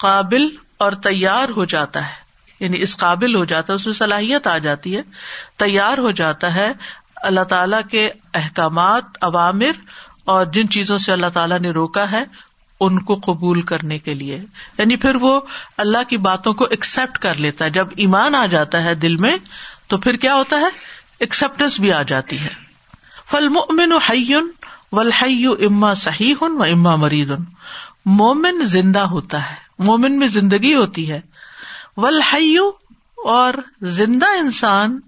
[0.00, 2.26] قابل اور تیار ہو جاتا ہے
[2.60, 5.02] یعنی اس قابل ہو جاتا ہے، اس میں صلاحیت آ جاتی ہے،
[5.56, 6.72] تیار ہو جاتا ہے
[7.22, 9.80] اللہ تعالی کے احکامات عوامر
[10.24, 12.24] اور جن چیزوں سے اللہ تعالیٰ نے روکا ہے
[12.80, 14.44] ان کو قبول کرنے کے لیے۔
[14.78, 15.40] یعنی پھر وہ
[15.76, 19.36] اللہ کی باتوں کو ایکسپٹ کر لیتا ہے۔ جب ایمان آ جاتا ہے دل میں،
[19.86, 20.68] تو پھر کیا ہوتا ہے؟
[21.20, 22.48] ایکسپٹینس بھی آ جاتی ہے۔
[23.30, 24.50] فل مومن حیون
[24.92, 27.44] ولحی اما صحیح ہن و اما مرید ان
[28.04, 31.20] مومن زندہ ہوتا ہے۔ مومن میں زندگی ہوتی ہے۔
[31.96, 32.70] ولحیو
[33.24, 35.00] اور زندہ انسان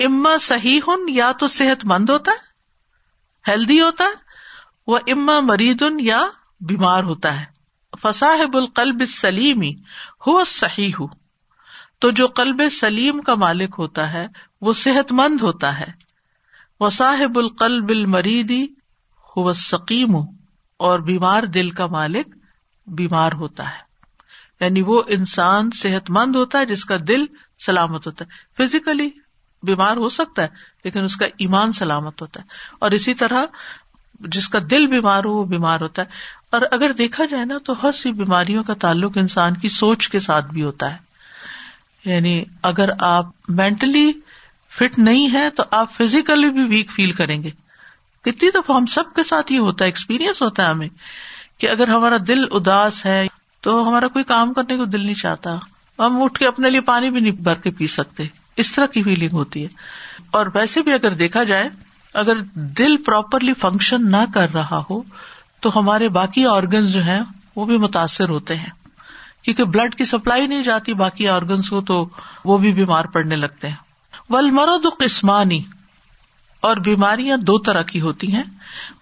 [0.00, 2.54] اما صحیح ہن یا تو صحت مند ہوتا ہے
[3.50, 4.10] ہیلدی ہوتا ہے
[4.86, 6.26] وہ اما مریدن یا
[6.60, 7.44] بیمار ہوتا ہے۔
[8.02, 9.74] فصاحب القلب سلیمی
[10.26, 11.06] ہو صحیح ہو
[11.98, 14.26] تو جو قلب سلیم کا مالک ہوتا ہے،
[14.60, 15.86] وہ صحت مند ہوتا ہے۔
[16.80, 18.66] وہ صاحب القلب المریدی
[19.36, 20.16] ہو سکیم
[20.76, 22.28] اور بیمار دل کا مالک
[22.86, 23.78] بیمار ہوتا ہے۔
[24.60, 27.26] یعنی وہ انسان صحت مند ہوتا ہے، جس کا دل
[27.66, 29.10] سلامت ہوتا ہے۔ فزیکلی
[29.62, 30.48] بیمار ہو سکتا ہے،
[30.84, 32.46] لیکن اس کا ایمان سلامت ہوتا ہے۔
[32.78, 33.44] اور اسی طرح
[34.20, 36.06] جس کا دل بیمار ہو، وہ بیمار ہوتا ہے۔
[36.54, 40.20] اور اگر دیکھا جائے نا تو ہر سی بیماریوں کا تعلق انسان کی سوچ کے
[40.20, 40.96] ساتھ بھی ہوتا ہے۔
[42.04, 44.12] یعنی اگر آپ مینٹلی
[44.70, 47.50] فٹ نہیں ہے تو آپ فزیکلی بھی ویک فیل کریں گے۔
[48.24, 50.88] کتنی دفعہ ہم سب کے ساتھ یہ ہوتا ہے ایکسپیرئنس ہوتا ہے ہمیں
[51.58, 53.26] کہ اگر ہمارا دل اداس ہے
[53.60, 55.54] تو ہمارا کوئی کام کرنے کو دل نہیں چاہتا۔
[55.98, 58.22] ہم اٹھ کے اپنے لیے پانی بھی نہیں بھر کے پی سکتے۔
[58.56, 59.68] اس طرح کی فیلنگ ہوتی ہے۔
[60.30, 61.68] اور ویسے بھی اگر دیکھا جائے،
[62.14, 65.02] اگر دل پراپرلی فنکشن نہ کر رہا ہو
[65.64, 67.20] تو ہمارے باقی آرگنس جو ہیں
[67.56, 68.70] وہ بھی متاثر ہوتے ہیں۔
[69.42, 72.08] کیونکہ بلڈ کی سپلائی نہیں جاتی باقی آرگنس کو تو
[72.44, 73.76] وہ بھی بیمار پڑنے لگتے ہیں۔
[74.30, 75.62] ول مرد قسمانی
[76.60, 78.42] اور بیماریاں دو طرح کی ہوتی ہیں۔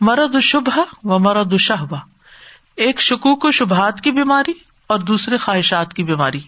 [0.00, 1.96] مرد شبہ و مرد شہبہ
[2.76, 4.52] ایک شکوک و شبہات کی بیماری
[4.86, 6.40] اور دوسرے خواہشات کی بیماری۔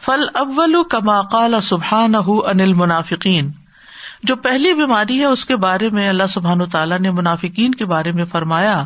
[0.00, 3.50] فل اول کما قال سبحان انل منافقین
[4.22, 8.12] جو پہلی بیماری ہے، اس کے بارے میں اللہ سبحان تعالیٰ نے منافقین کے بارے
[8.12, 8.84] میں فرمایا،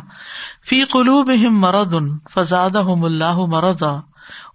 [0.69, 3.99] فی قلوب مرد ان فزاد اللہ مردا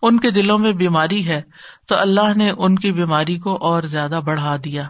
[0.03, 1.43] ان کے دلوں میں بیماری ہے،
[1.87, 4.83] تو اللہ نے ان کی بیماری کو اور زیادہ بڑھا دیا۔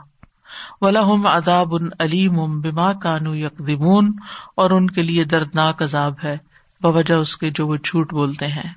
[0.80, 4.12] ولاحم عذاب ان علیم ام بما کانو یکمون
[4.56, 6.36] اور ان کے لیے دردناک عذاب ہے،
[6.82, 8.72] بوجہ اس کے جو وہ جھوٹ بولتے ہیں۔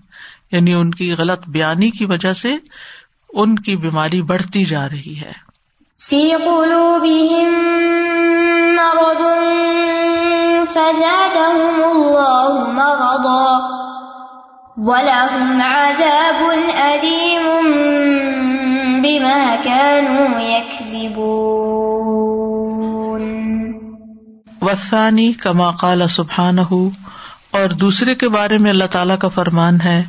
[0.52, 2.56] یعنی ان کی غلط بیانی کی وجہ سے
[3.34, 5.42] ان کی بیماری بڑھتی جا رہی ہے۔
[6.10, 7.50] في قلوبهم
[8.76, 9.22] مرض
[10.74, 13.48] فزادهم الله مرضا
[14.78, 16.42] ولهم عذاب
[16.84, 17.46] أليم
[19.02, 21.63] بما كانوا يكذبون
[24.62, 26.72] وثانی کما قال سبحانہ
[27.52, 30.04] اور دوسرے کے بارے میں اللہ تعالیٰ کا فرمان ہے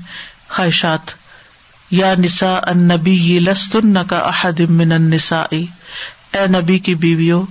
[0.49, 1.24] خواہشات۔
[1.91, 5.57] یا نسا ان نبی لستن کا احد من النساء۔
[6.33, 7.43] اے نبی کی بیویوں،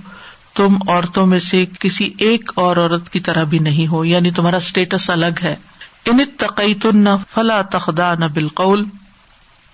[0.54, 4.56] تم عورتوں میں سے کسی ایک اور عورت کی طرح بھی نہیں ہو یعنی تمہارا
[4.56, 5.56] اسٹیٹس الگ ہے۔
[6.04, 8.84] ان تقی تن فلا تخدا نہ بالقول۔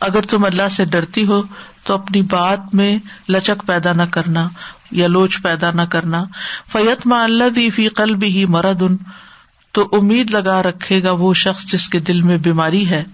[0.01, 1.43] اگر تم اللہ سے ڈرتی ہو،
[1.85, 4.49] تو اپنی بات میں لچک پیدا نہ کرنا
[4.91, 6.25] یا لوچ پیدا نہ کرنا۔
[6.73, 8.97] فیت ما اللہ دی فی قلب ہی مرد ان
[9.73, 13.05] تو امید لگا رکھے گا وہ شخص جس کے دل میں بیماری ہے۔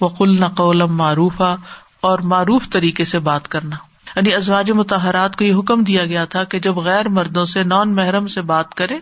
[0.00, 1.42] وہ قل نہ قولم معروف
[2.00, 3.76] اور معروف طریقے سے بات کرنا۔
[4.16, 7.94] یعنی ازواج متحرات کو یہ حکم دیا گیا تھا کہ جب غیر مردوں سے نان
[7.94, 8.98] محرم سے بات کرے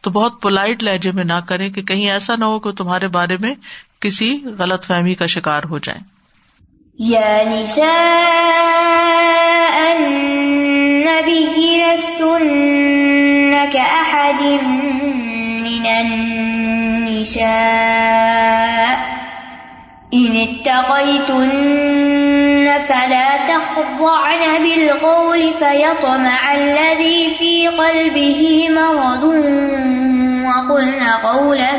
[0.00, 3.36] تو بہت پولائٹ لہجے میں نہ کرے کہ کہیں ایسا نہ ہو کہ تمہارے بارے
[3.36, 3.54] میں
[4.00, 5.78] کسی غلط فہمی کا شکار ہو
[20.12, 21.32] جائے
[22.86, 29.24] فلا تخضعن بالقول فيطمع الذي في قلبه مرض
[30.44, 31.76] وقلن قولا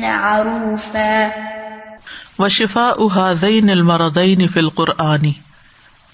[0.00, 1.28] معروفا.
[2.38, 5.32] و شفا احادین المردین فی القرآنی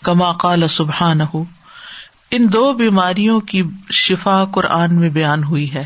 [0.05, 1.21] کما قال سبحان
[2.31, 5.85] ان دو بیماریوں کی شفا قرآن میں بیان ہوئی ہے.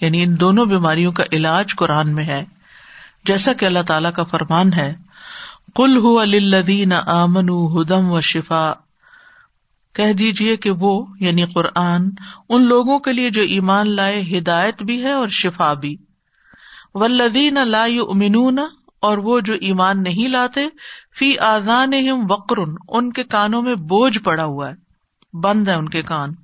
[0.00, 2.44] یعنی ان دونوں بیماریوں کا علاج قرآن میں ہے.
[3.24, 4.94] جیسا کہ اللہ تعالیٰ کا فرمان ہے
[5.74, 8.72] کل ہو الدین آمن ہدم و شفا،
[9.94, 12.08] کہہ دیجیے کہ وہ یعنی قرآن،
[12.48, 15.96] ان لوگوں کے لیے جو ایمان لائے ہدایت بھی ہے اور شفا بھی۔
[16.94, 18.58] ولدین لا امنون
[19.00, 20.66] اور وہ جو ایمان نہیں لاتے،
[21.18, 21.92] فی آزان
[22.30, 22.56] وقر،
[22.88, 24.74] ان کے کانوں میں بوجھ پڑا ہوا ہے،
[25.38, 26.34] بند ہے ان کے کان۔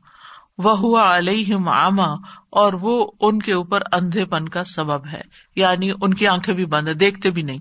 [0.62, 2.14] وہ ہوا علیہم آما
[2.50, 5.20] اور وہ ان کے اوپر اندھے پن کا سبب ہے۔
[5.56, 7.58] یعنی ان کی آنکھیں بھی بند ہے دیکھتے بھی نہیں۔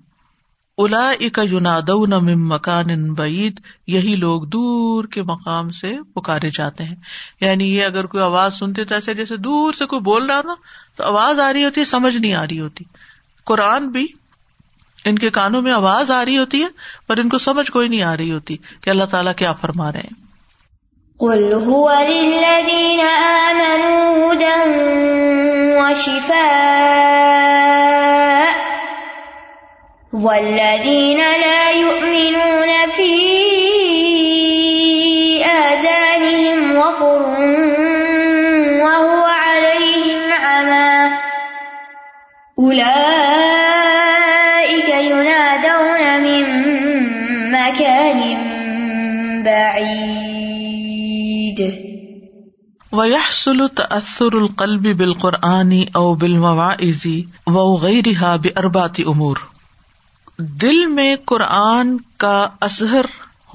[0.78, 6.96] الا اکا یوناد مکان بعید یہی لوگ دور کے مقام سے پکارے جاتے ہیں۔
[7.42, 10.54] یعنی یہ اگر کوئی آواز سنتے تو ایسے جیسے دور سے کوئی بول رہا نا،
[10.96, 12.84] تو آواز آ رہی ہوتی ہے، سمجھ نہیں آ رہی ہوتی۔
[13.46, 14.08] قرآن بھی
[15.06, 16.68] ان کے کانوں میں آواز آ رہی ہوتی ہے،
[17.08, 20.00] پر ان کو سمجھ کوئی نہیں آ رہی ہوتی کہ اللہ تعالیٰ کیا فرما رہے
[20.00, 20.29] ہیں۔
[21.20, 24.60] قل هو للذين آمنوا هدى
[25.80, 27.20] وشفاء
[30.14, 33.14] والذين لا يؤمنون في
[35.46, 37.22] آذانهم وقر
[38.84, 41.12] وهو عليهم عمى
[42.60, 43.19] أولئك
[52.92, 57.06] ويحصل تأثر القلب بالقرآن أو بالمواعظ
[57.48, 59.38] وغيرها بأربعة أمور۔
[60.38, 63.06] دل میں قرآن کا اثر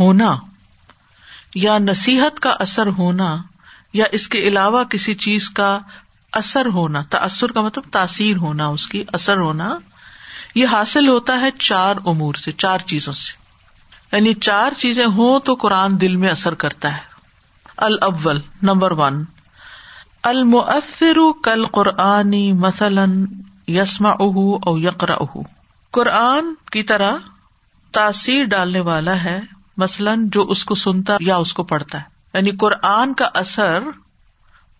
[0.00, 0.36] ہونا
[1.54, 3.36] یا نصیحت کا اثر ہونا
[3.92, 5.78] یا اس کے علاوہ کسی چیز کا
[6.32, 9.78] اثر ہونا، تأثر کا مطلب تاثیر ہونا، اس کی اثر ہونا،
[10.54, 13.32] یہ حاصل ہوتا ہے چار امور سے، چار چیزوں سے۔
[14.16, 17.13] یعنی چار چیزیں ہوں تو قرآن دل میں اثر کرتا ہے۔
[17.76, 19.24] الاول نمبر ون.
[20.22, 23.26] المؤثر کل قرآنی مثلاً
[23.68, 25.38] یسما اہ او یقرا اہ
[25.90, 27.16] قرآن کی طرح
[27.92, 29.40] تاثیر ڈالنے والا ہے،
[29.76, 32.02] مثلاً جو اس کو سنتا یا اس کو پڑھتا ہے.
[32.34, 33.82] یعنی قرآن کا اثر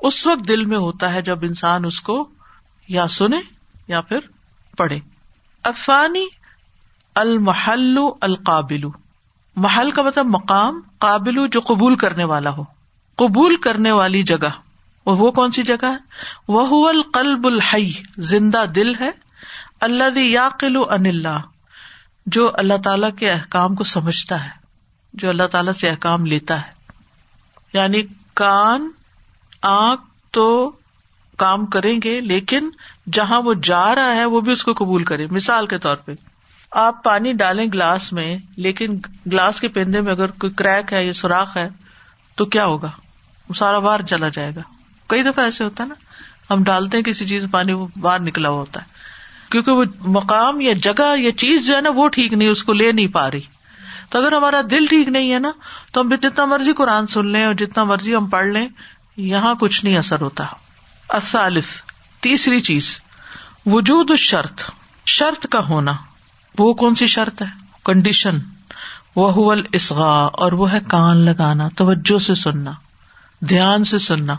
[0.01, 2.29] اس وقت دل میں ہوتا ہے جب انسان اس کو
[2.89, 3.41] یا سنے
[3.89, 4.19] یا پھر
[4.77, 4.99] پڑھے.
[5.63, 6.27] افانی
[7.15, 8.83] المحل القابل.
[9.57, 12.65] محل کا مطلب مقام، قابل جو قبول کرنے والا ہو.
[13.17, 14.51] قبول کرنے والی جگہ۔
[15.07, 15.97] وہ کون سی جگہ ہے؟
[16.49, 19.11] وہ القلب الحی زندہ دل ہے۔
[19.81, 21.39] اللہ یاقل ان اللہ
[22.27, 24.51] جو اللہ تعالی کے احکام کو سمجھتا ہے۔
[25.13, 26.71] جو اللہ تعالی سے احکام لیتا ہے۔
[27.73, 28.03] یعنی
[28.35, 28.89] کان،
[29.63, 30.73] آنکھ تو
[31.37, 32.71] کام کریں گے، لیکن
[33.13, 36.13] جہاں وہ جا رہا ہے، وہ بھی اس کو قبول کرے۔ مثال کے طور پہ،
[36.71, 41.13] آپ پانی ڈالیں گلاس میں، لیکن گلاس کے پیندے میں اگر کوئی کریک ہے یا
[41.13, 41.69] سوراخ ہے،
[42.35, 42.91] تو کیا ہوگا؟
[43.53, 44.61] سارا باہر چلا جائے گا۔
[45.07, 45.95] کئی دفعہ ایسے ہوتا ہے نا،
[46.51, 48.87] ہم ڈالتے ہیں کسی چیز، پانی وہ باہر نکلا ہوا ہوتا ہے۔
[49.51, 52.73] کیونکہ وہ مقام یا جگہ یا چیز جو ہے نا، وہ ٹھیک نہیں، اس کو
[52.73, 53.41] لے نہیں پا رہی۔
[54.09, 55.53] تو اگر ہمارا دل ٹھیک نہیں ہے نا،
[55.93, 58.69] تو ہم جتنا مرضی قرآن سن لیں اور جتنا مرضی ہم پڑھ لیں،
[59.17, 60.45] یہاں کچھ نہیں اثر ہوتا۔
[61.09, 61.83] اصالف
[62.21, 63.01] تیسری چیز،
[63.67, 64.71] وجود شرط
[65.07, 65.93] شرط کا ہونا۔
[66.59, 67.47] وہ کون سی شرط ہے؟
[67.85, 68.37] کنڈیشن
[69.17, 72.73] وہ اسغا اور وہ ہے کان لگانا، توجہ سے سننا۔
[73.49, 74.35] دھیان سے سننا۔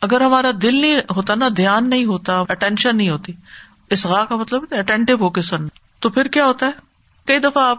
[0.00, 3.32] اگر ہمارا دل نہیں ہوتا نا، دھیان نہیں ہوتا اٹینشن نہیں ہوتی
[3.90, 6.70] اسغا کا مطلب اٹینٹو ہو کے سننا۔ تو پھر کیا ہوتا ہے؟
[7.26, 7.78] کئی دفعہ آپ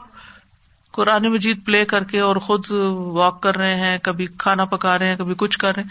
[0.92, 2.72] قرآن مجید پلے کر کے اور خود
[3.08, 5.90] واک کر رہے ہیں، کبھی کھانا پکا رہے ہیں، کبھی کچھ کر رہے ہیں۔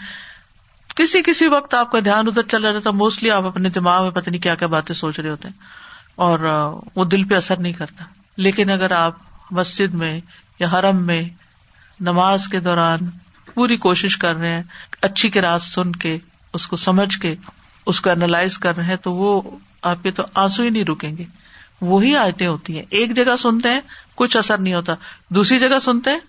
[0.95, 4.29] کسی کسی وقت آپ کا دھیان ادھر چلا رہتا موسٹلی آپ اپنے دماغ میں پتہ
[4.29, 5.55] نہیں کیا کیا باتیں سوچ رہے ہوتے ہیں۔
[6.15, 6.39] اور
[6.95, 8.05] وہ دل پہ اثر نہیں کرتا۔
[8.37, 9.13] لیکن اگر آپ
[9.51, 10.21] مسجد میں
[10.59, 11.21] یا حرم میں
[11.99, 12.99] نماز کے دوران
[13.55, 14.63] پوری کوشش کر رہے ہیں،
[15.01, 16.17] اچھی کی رات سن کے،
[16.53, 17.35] اس کو سمجھ کے،
[17.85, 19.41] اس کو اینالائز کر رہے ہیں، تو وہ
[19.81, 21.23] آپ کے تو آنسو ہی نہیں رکیں گے۔
[21.81, 23.79] وہی آیتیں ہوتی ہیں۔ ایک جگہ سنتے ہیں،
[24.15, 24.93] کچھ اثر نہیں ہوتا۔
[25.29, 26.19] دوسری جگہ سنتے ہیں،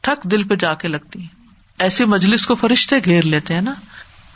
[0.00, 3.74] ٹھک دل پہ جا کے لگتی ہیں۔ ایسی مجلس کو فرشتے گھیر لیتے ہیں نا۔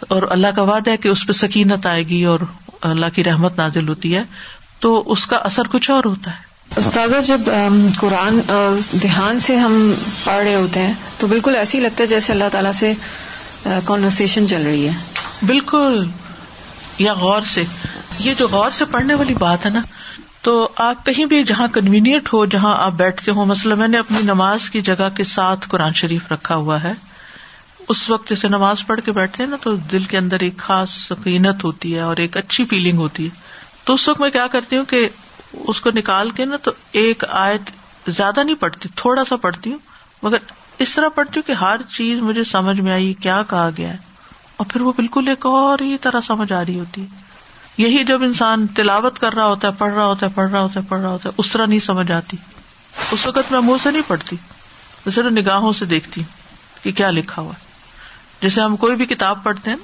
[0.09, 2.41] اور اللہ کا وعدہ ہے کہ اس پہ سکینت آئے گی اور
[2.81, 4.25] اللہ کی رحمت نازل ہوتی ہے،
[4.81, 7.41] تو اس کا اثر کچھ اور ہوتا ہے۔ استاذہ، جب
[7.99, 8.41] قرآن
[9.03, 9.93] دھیان سے ہم
[10.25, 12.93] پڑھ رہے ہوتے ہیں، تو بالکل ایسے ہی لگتا ہے جیسے اللہ تعالیٰ سے
[13.85, 14.93] کانورسن چل رہی ہے۔
[15.47, 16.05] بالکل،
[16.99, 17.65] یا غور سے۔
[18.19, 19.81] یہ جو غور سے پڑھنے والی بات ہے نا،
[20.43, 24.19] تو آپ کہیں بھی جہاں کنوینئنٹ ہو، جہاں آپ بیٹھتے ہو مسئلہ میں نے اپنی
[24.23, 26.93] نماز کی جگہ کے ساتھ قرآن شریف رکھا ہوا ہے،
[27.89, 30.91] اس وقت جیسے نماز پڑھ کے بیٹھتے ہیں نا، تو دل کے اندر ایک خاص
[30.91, 33.31] سکینت ہوتی ہے اور ایک اچھی فیلنگ ہوتی ہے۔
[33.85, 35.09] تو اس وقت میں کیا کرتی ہوں کہ
[35.53, 37.71] اس کو نکال کے نا تو ایک آیت
[38.11, 39.79] زیادہ نہیں پڑھتی، تھوڑا سا پڑھتی ہوں،
[40.23, 40.37] مگر
[40.79, 43.97] اس طرح پڑھتی ہوں کہ ہر چیز مجھے سمجھ میں آئی، کیا کہا گیا ہے؟
[44.57, 47.07] اور پھر وہ بالکل ایک اور ہی طرح سمجھ آ رہی ہوتی۔ ہے
[47.79, 50.81] یہی جب انسان تلاوت کر رہا ہوتا ہے، پڑھ رہا ہوتا ہے، پڑھ رہا ہوتا
[50.81, 52.37] ہے، پڑھ رہا ہوتا ہے، اس طرح نہیں سمجھ آتی۔
[53.13, 54.37] اس وقت میں منہ سے نہیں پڑھتی
[55.05, 56.39] صرف نگاہوں سے دیکھتی ہوں
[56.85, 57.69] کہ کیا لکھا ہوا ہے۔
[58.43, 59.77] جیسے ہم کوئی بھی کتاب پڑھتے ہیں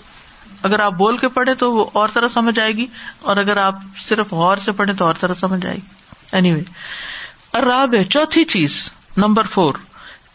[0.65, 2.87] اگر آپ بول کے پڑھے تو وہ اور طرح سمجھ آئے گی
[3.21, 5.87] اور اگر آپ صرف غور سے پڑھے تو اور طرح سمجھ آئے گی۔
[6.33, 6.62] اینی وے
[7.55, 9.75] اراب ہے چوتھی چیز، نمبر فور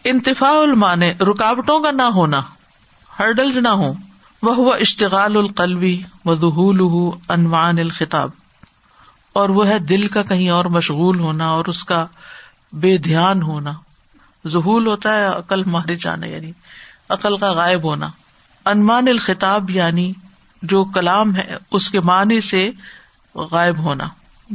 [0.04, 2.40] انتفا المانے، رکاوٹوں کا نہ ہونا
[3.20, 3.94] ہرڈلز نہ ہو
[4.42, 8.30] وہ ہوا اشتغال القلوی و دہول انوان الخطاب۔
[9.34, 12.06] اور وہ ہے دل کا کہیں اور مشغول ہونا اور اس کا
[12.74, 13.72] بے دھیان ہونا۔
[14.48, 16.52] ظہول ہوتا ہے، عقل مارے جانا یعنی
[17.10, 18.10] عقل کا غائب ہونا۔
[18.70, 20.14] انمان الخطاب یعنی
[20.62, 22.72] جو کلام ہے، اس کے معنی سے
[23.36, 24.08] غائب ہونا،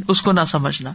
[0.09, 0.91] اس کو نہ سمجھنا۔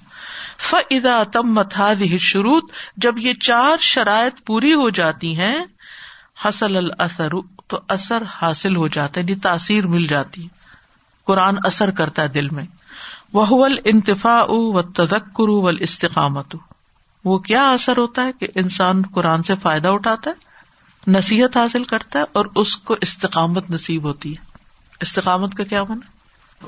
[0.58, 5.60] فدا تم متحد شروط جب یہ چار شرائط پوری ہو جاتی ہیں
[6.46, 7.30] حسل الاثر
[7.68, 10.48] تو اثر حاصل ہو جاتا ہے یعنی تاثیر مل جاتی۔
[11.26, 12.66] قرآن اثر کرتا ہے دل میں۔
[13.34, 16.56] وہ انتفا و تدکر و استقامت
[17.26, 20.49] وہ کیا اثر ہوتا ہے؟ کہ انسان قرآن سے فائدہ اٹھاتا ہے۔
[21.08, 24.58] نصیحت حاصل کرتا ہے اور اس کو استقامت نصیب ہوتی ہے۔
[25.02, 26.00] استقامت کا کیا من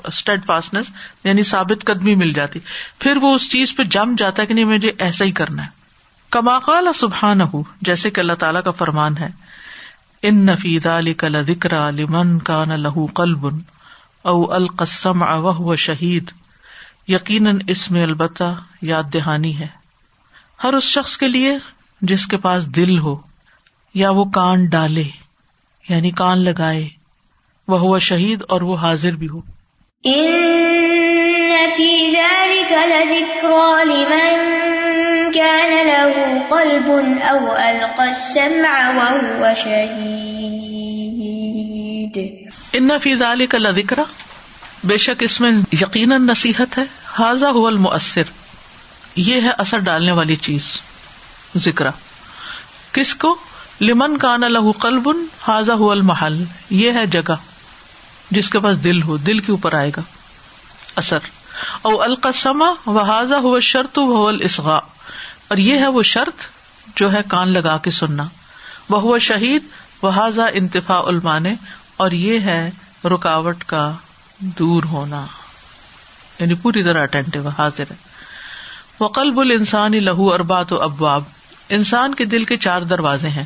[0.04, 0.86] اسٹڈ فاسٹنس
[1.24, 2.58] یعنی ثابت قدمی مل جاتی۔
[2.98, 5.68] پھر وہ اس چیز پہ جم جاتا ہے کہ نہیں، مجھے ایسا ہی کرنا ہے۔
[6.30, 9.28] کماقال سبحان ہو جیسے کہ اللہ تعالیٰ کا فرمان ہے۔
[10.22, 13.46] ان نفید علی کل ذکر لمن کا نہ لہو قلب
[14.22, 16.30] او القسم او شہید۔
[17.08, 19.66] یقیناً اس میں البتہ یاد دہانی ہے۔
[20.64, 21.58] ہر اس شخص کے لیے
[22.00, 23.31] جس کے پاس دل ہو۔
[23.94, 25.04] یا وہ کان ڈالے
[25.88, 26.88] یعنی کان لگائے
[27.68, 29.40] وہ ہوا شہید اور وہ حاضر بھی ہو۔
[42.72, 43.98] ان فیض علی کا ذکر
[44.84, 48.22] بے شک اس میں یقیناً نصیحت ہے۔ حاضہ ہو المؤثر۔
[49.16, 50.62] یہ ہے اثر ڈالنے والی چیز
[51.56, 51.86] ذکر
[52.92, 53.36] کس کو؟
[53.82, 57.34] لمن کا نا لہو قلبن حاضہ ہو المحل۔ یہ ہے جگہ
[58.30, 60.00] جس کے پاس دل ہو، دل کے اوپر آئے گا۔
[60.96, 61.18] اثر۔
[61.82, 64.76] او القسما و حاضہ ہو شرط و الاسغا
[65.48, 66.44] اور یہ ہے وہ شرط
[66.96, 68.28] جو ہے کان لگا کے سننا۔
[68.88, 69.62] وہ ہوا شہید،
[70.02, 71.54] و حاضہ انتفا المانے۔
[71.96, 72.70] اور یہ ہے
[73.04, 73.92] رکاوٹ کا
[74.38, 75.26] دور ہونا۔
[76.40, 77.96] یعنی پوری طرح اٹینٹو حاضر ہے۔
[79.00, 81.22] وہ قلب السانی لہو اربات و ابواب۔
[81.68, 83.44] انسان کے دل کے چار دروازے ہیں۔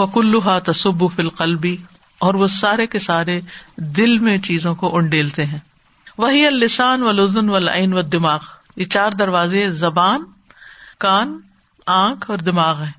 [0.00, 1.76] وہ کلو ہا تصب فل قلبی
[2.18, 3.40] اور وہ سارے کے سارے
[3.76, 5.58] دل میں چیزوں کو انڈیلتے ہیں۔
[6.18, 8.38] وہی السان و لزن و لائن و دماغ
[8.76, 10.24] یہ چار دروازے زبان،
[10.98, 11.38] کان،
[11.86, 12.90] آنکھ اور دماغ ہے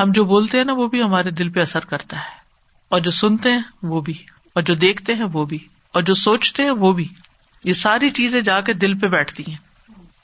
[0.00, 2.40] ہم جو بولتے ہیں نا وہ بھی ہمارے دل پہ اثر کرتا ہے۔
[2.88, 4.14] اور جو سنتے ہیں وہ بھی۔
[4.54, 5.58] اور جو دیکھتے ہیں وہ بھی۔
[5.92, 7.08] اور جو سوچتے ہیں وہ بھی۔
[7.64, 9.56] یہ ساری چیزیں جا کے دل پہ بیٹھتی ہیں۔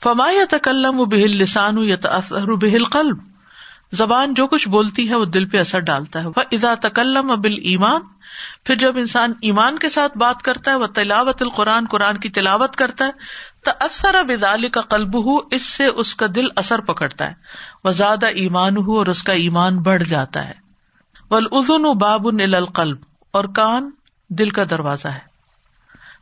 [0.03, 3.17] فما یا تکلم و بہل لسان یا تأثر بہل قلب
[3.91, 7.53] زبان جو کچھ بولتی ہے وہ دل پہ اثر ڈالتا ہے۔ وہ ادا تکلم ابل
[7.63, 8.01] ایمان
[8.65, 12.75] پھر جب انسان ایمان کے ساتھ بات کرتا ہے وہ تلاوت القرآن، قرآن کی تلاوت
[12.75, 13.11] کرتا ہے
[13.65, 17.33] تو اثر اب ادالی کا قلب ہو اس سے اس کا دل اثر پکڑتا ہے۔
[17.83, 20.53] وہ زیادہ ایمان ہو اور اس کا ایمان بڑھ جاتا ہے۔
[21.29, 22.97] ولازن و باب القلب،
[23.31, 23.89] اور کان
[24.29, 25.25] دل کا دروازہ ہے۔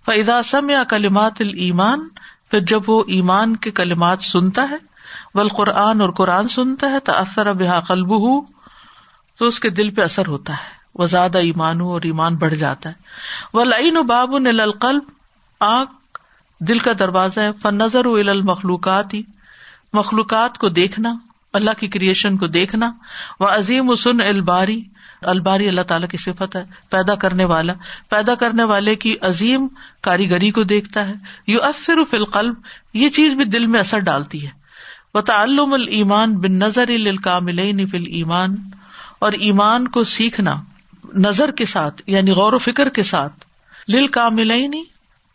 [0.06, 2.08] فضا سم یا کلمات المان
[2.52, 4.76] پھر جب وہ ایمان کے کلمات سنتا ہے
[5.36, 8.42] بل قرآن اور قرآن سنتا ہے تو اثر بحا قلب ہو
[9.38, 12.56] تو اس کے دل پہ اثر ہوتا ہے۔ وہ زیادہ ایمان ہو اور ایمان بڑھ
[12.56, 12.94] جاتا ہے۔
[13.54, 15.02] وہ لعین و باب القلب،
[15.60, 15.92] آنکھ،
[16.60, 19.22] دل کا دروازہ ہے۔ فن نظر المخلوقات ہی
[19.94, 21.18] مخلوقات کو دیکھنا،
[21.54, 22.92] اللہ کی کریشن کو دیکھنا۔
[23.40, 24.82] وہ عظیم سن الباری
[25.22, 27.74] الباری اللہ تعالیٰ کی صفت ہے، پیدا کرنے والا۔
[28.10, 29.68] پیدا کرنے والے کی عظیم
[30.02, 31.14] کاریگری کو دیکھتا ہے۔
[31.48, 32.54] یو افر فل قلب
[32.94, 34.65] یہ چیز بھی دل میں اثر ڈالتی ہے۔
[35.16, 38.56] و تعلم المان بن نظر الکاملین فل ایمان
[39.20, 40.56] اور ایمان کو سیکھنا
[41.14, 43.34] نظر کے ساتھ یعنی غور و فکر کے ساتھ
[43.88, 44.84] لل کاملین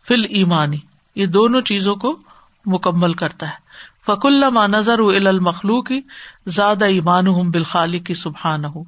[0.07, 0.77] فل ایمانی
[1.15, 2.19] یہ دونوں چیزوں کو
[2.65, 3.61] مکمل کرتا ہے۔
[4.05, 5.91] فک اللہ نظر المخلوق
[6.45, 8.83] زیادہ ایمان ہوں بالخالق کی سبحان ہو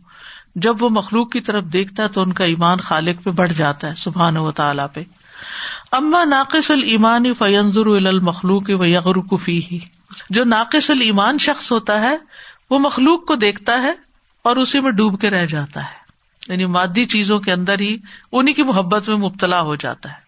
[0.55, 3.89] جب وہ مخلوق کی طرف دیکھتا ہے تو ان کا ایمان خالق پہ بڑھ جاتا
[3.89, 5.03] ہے سبحان و تعالیٰ پہ۔
[5.91, 9.79] اما ناقص المان فینظر المخلوق و یغرقفی ہی
[10.29, 12.17] جو ناقص المان شخص ہوتا ہے،
[12.69, 13.91] وہ مخلوق کو دیکھتا ہے
[14.43, 16.03] اور اسی میں ڈوب کے رہ جاتا ہے۔
[16.47, 17.97] یعنی مادی چیزوں کے اندر ہی
[18.31, 20.23] انہیں کی محبت میں مبتلا ہو جاتا ہے۔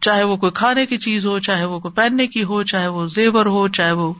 [0.00, 3.06] چاہے وہ کوئی کھانے کی چیز ہو، چاہے وہ کوئی پہننے کی ہو، چاہے وہ
[3.06, 4.12] زیور ہو، چاہے وہ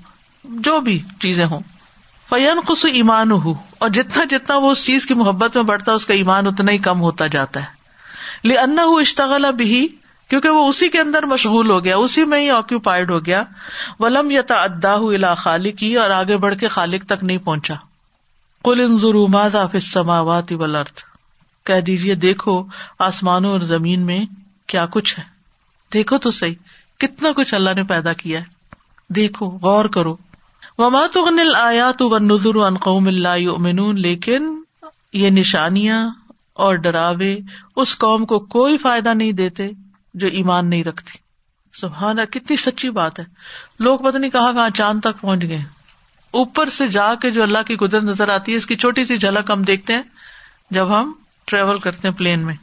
[0.45, 1.61] جو بھی چیزیں ہوں۔
[2.29, 5.97] فیان خس ایمان ہو اور جتنا جتنا وہ اس چیز کی محبت میں بڑھتا ہے،
[5.97, 7.79] اس کا ایمان اتنا ہی کم ہوتا جاتا ہے۔
[8.49, 9.89] لنا ہو اشتغل بھی
[10.29, 13.43] کیونکہ وہ اسی کے اندر مشغول ہو گیا، اسی میں ہی آکوپائڈ ہو گیا۔
[14.01, 17.75] ولم یتا ادا الا خالق کی اور آگے بڑھ کے خالق تک نہیں پہنچا۔
[18.65, 21.01] کل ان ضرومات آفس سماوات ولرد
[21.67, 22.65] کہہ دیجیے دیکھو
[22.99, 24.25] آسمانوں اور زمین میں
[24.67, 25.25] کیا کچھ ہے۔
[25.93, 26.55] دیکھو تو صحیح،
[26.99, 28.45] کتنا کچھ اللہ نے پیدا کیا ہے۔
[29.15, 30.17] دیکھو، غور کرو۔
[30.79, 34.63] وما تغن آیات و نظر ان قوم اللہ لیکن
[35.13, 36.11] یہ نشانیاں
[36.55, 37.37] اور ڈراوے
[37.77, 39.71] اس قوم کو کوئی فائدہ نہیں دیتے۔
[40.19, 41.19] جو ایمان نہیں رکھتی۔
[41.75, 43.25] سبحانہ کتنی سچی بات ہے۔
[43.81, 45.63] لوگ پتہ نہیں کہاں کہاں چاند تک پہنچ گئے۔
[46.31, 49.17] اوپر سے جا کے جو اللہ کی قدرت نظر آتی ہے، اس کی چھوٹی سی
[49.17, 50.03] جھلک ہم دیکھتے ہیں،
[50.71, 51.13] جب ہم
[51.45, 52.55] ٹریول کرتے ہیں پلین میں۔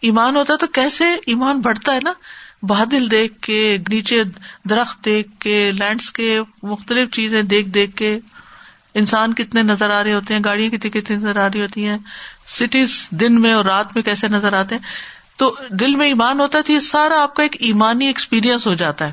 [0.00, 2.12] ایمان ہوتا ہے تو کیسے ایمان بڑھتا ہے نا؟
[2.62, 4.22] بادل دیکھ کے، نیچے
[4.70, 8.18] درخت دیکھ کے لینڈسکیپ مختلف چیزیں دیکھ دیکھ کے۔
[8.94, 11.98] انسان کتنے نظر آ رہے ہوتے ہیں، گاڑیاں کتنی کتنی نظر آ رہی ہوتی ہیں۔
[12.48, 14.82] سٹیز دن میں اور رات میں کیسے نظر آتے ہیں؟
[15.36, 19.06] تو دل میں ایمان ہوتا تھا یہ سارا آپ کا ایک ایمانی ایکسپیرئنس ہو جاتا
[19.06, 19.12] ہے۔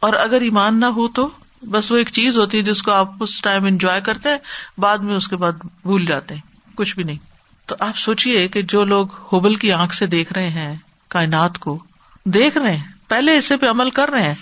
[0.00, 1.28] اور اگر ایمان نہ ہو تو
[1.62, 4.38] بس وہ ایک چیز ہوتی ہے جس کو آپ اس ٹائم انجوائے کرتے ہیں،
[4.78, 6.40] بعد میں اس کے بعد بھول جاتے ہیں،
[6.74, 7.18] کچھ بھی نہیں۔
[7.66, 10.76] تو آپ سوچیے کہ جو لوگ ہوبل کی آنکھ سے دیکھ رہے ہیں،
[11.08, 11.78] کائنات کو
[12.24, 14.34] دیکھ رہے ہیں، پہلے اسے پہ عمل کر رہے ہیں۔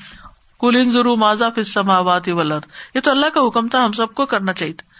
[0.61, 2.59] کل ان ضرور ماضا سماوات ولر
[2.95, 4.96] یہ تو اللہ کا حکم تھا، ہم سب کو کرنا چاہیے تھا۔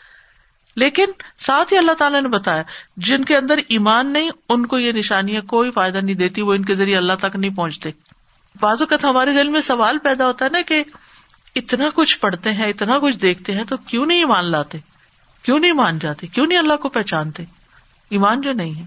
[0.77, 1.05] لیکن
[1.39, 2.63] ساتھ ہی اللہ تعالیٰ نے بتایا،
[2.97, 6.65] جن کے اندر ایمان نہیں، ان کو یہ نشانیاں کوئی فائدہ نہیں دیتی، وہ ان
[6.65, 7.91] کے ذریعے اللہ تک نہیں پہنچتے۔
[8.61, 10.85] بعض اوقات ہمارے دل میں سوال پیدا ہوتا ہے نا کہ
[11.57, 14.79] اتنا کچھ پڑھتے ہیں، اتنا کچھ دیکھتے ہیں، تو کیوں نہیں ایمان لاتے؟
[15.43, 17.43] کیوں نہیں مان جاتے؟ کیوں نہیں اللہ کو پہچانتے؟
[18.11, 18.85] ایمان جو نہیں ہے۔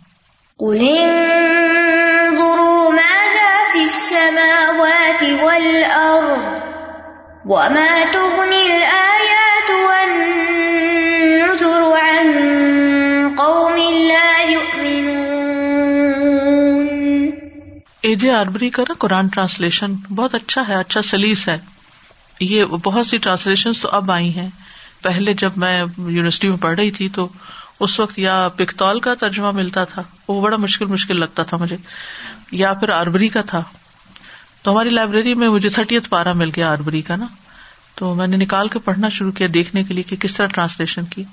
[18.02, 21.58] اے جے آربری کا نا قرآن ٹرانسلیشن بہت اچھا ہے اچھا سلیس ہے۔
[22.40, 24.50] یہ بہت سی ٹرانسلیشن تو اب آئی ہیں۔
[25.04, 27.28] پہلے جب میں یونیورسٹی میں پڑھ رہی تھی تو
[27.80, 31.78] اس وقت یا پکتول کا ترجمہ ملتا تھا، وہ بڑا مشکل مشکل لگتا تھا مجھے۔
[32.52, 33.64] یا پھر آربری کا تھا۔
[34.64, 37.26] تو ہماری لائبریری میں مجھے تھرٹیتھ پارا مل گیا آربری کا نا۔
[37.96, 41.06] تو میں نے نکال کے پڑھنا شروع کیا دیکھنے کے لیے کہ کس طرح ٹرانسلیشن
[41.06, 41.24] کی۔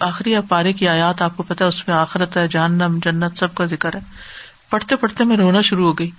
[0.00, 3.64] آخری پارے کی آیات، آپ کو پتا اس میں آخرت ہے جانم جنت، سب کا
[3.64, 4.00] ذکر ہے۔
[4.76, 6.10] پڑھتے پڑھتے میں رونا شروع ہو گئی۔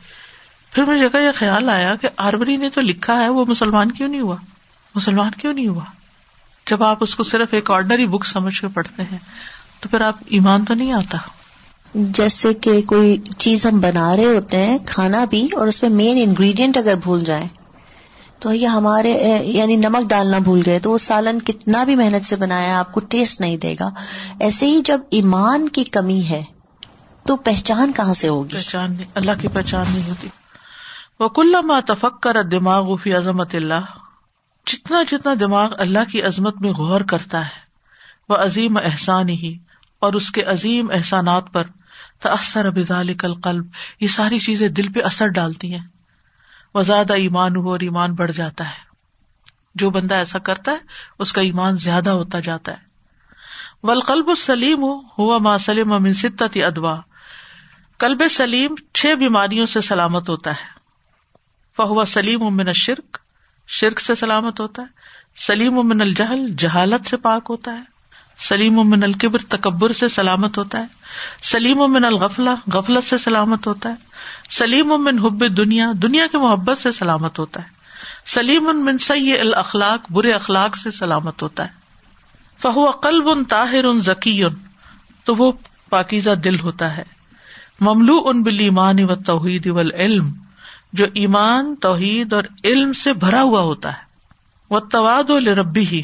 [0.72, 4.08] پھر مجھے جگہ یہ خیال آیا کہ آربری نے تو لکھا ہے، وہ مسلمان کیوں
[4.08, 4.36] نہیں ہوا؟
[4.95, 5.84] مسلمان کیوں نہیں ہوا؟
[6.68, 9.18] جب آپ اس کو صرف ایک آرڈنری بک سمجھ کے پڑھتے ہیں،
[9.80, 11.18] تو پھر آپ ایمان تو نہیں آتا۔
[11.93, 16.18] جیسے کہ کوئی چیز ہم بنا رہے ہوتے ہیں، کھانا بھی اور اس میں مین
[16.24, 17.47] انگریڈینٹ اگر بھول جائیں،
[18.39, 19.12] تو یہ ہمارے
[19.43, 22.99] یعنی نمک ڈالنا بھول گئے، تو وہ سالن کتنا بھی محنت سے بنایا، آپ کو
[22.99, 23.89] ٹیسٹ نہیں دے گا۔
[24.39, 26.43] ایسے ہی جب ایمان کی کمی ہے
[27.28, 30.28] تو پہچان کہاں سے ہوگی؟ پہچان نہیں، اللہ کی پہچان نہیں ہوتی۔
[31.19, 31.55] وہ کل
[31.88, 33.80] تفک کر دماغ فی عظمت اللہ
[34.67, 37.67] جتنا جتنا دماغ اللہ کی عظمت میں غور کرتا ہے
[38.30, 39.57] وہ عظیم احسان ہی
[39.99, 41.63] اور اس کے عظیم احسانات پر
[42.19, 43.65] تأثر بذلك القلب۔
[43.99, 45.88] یہ ساری چیزیں دل پہ اثر ڈالتی ہیں۔
[46.73, 48.88] وہ زیادہ ایمان ہو اور ایمان بڑھ جاتا ہے۔
[49.75, 50.78] جو بندہ ایسا کرتا ہے،
[51.19, 52.88] اس کا ایمان زیادہ ہوتا جاتا ہے۔
[53.84, 54.84] والقلب السلیم
[55.17, 56.95] ہوا ما سلم من ستت ادوا
[57.99, 60.65] کلب سلیم چھ بیماریوں سے سلامت ہوتا ہے۔
[61.77, 63.17] فہو سلیم امن شرک
[63.67, 64.87] شرک سے سلامت ہوتا ہے۔
[65.37, 67.81] سلیم امن الجہل، جہالت سے پاک ہوتا ہے۔
[68.37, 70.85] سلیم امن القبر تکبر سے سلامت ہوتا ہے۔
[71.43, 73.95] سلیم امن الغفلا غفلت سے سلامت ہوتا ہے۔
[74.49, 77.67] سلیم امن حب دنیا دنیا کی محبت سے سلامت ہوتا ہے۔
[78.25, 81.73] سلیم امن سی الاخلاق، برے اخلاق سے سلامت ہوتا ہے۔
[82.61, 84.43] فہو قلب ان طاہر ان ذکی
[85.23, 85.51] تو وہ
[85.89, 87.16] پاکیزہ دل ہوتا ہے۔
[87.80, 90.34] مملو ان بل ایمان و توحید و علم
[90.93, 94.07] جو ایمان، توحید اور علم سے بھرا ہوا ہوتا ہے۔
[94.69, 96.01] وہ تواد و ربی ہی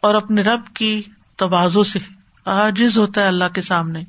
[0.00, 1.02] اور اپنے رب کی
[1.36, 1.98] توازو سے
[2.44, 4.02] آجز ہوتا ہے اللہ کے سامنے۔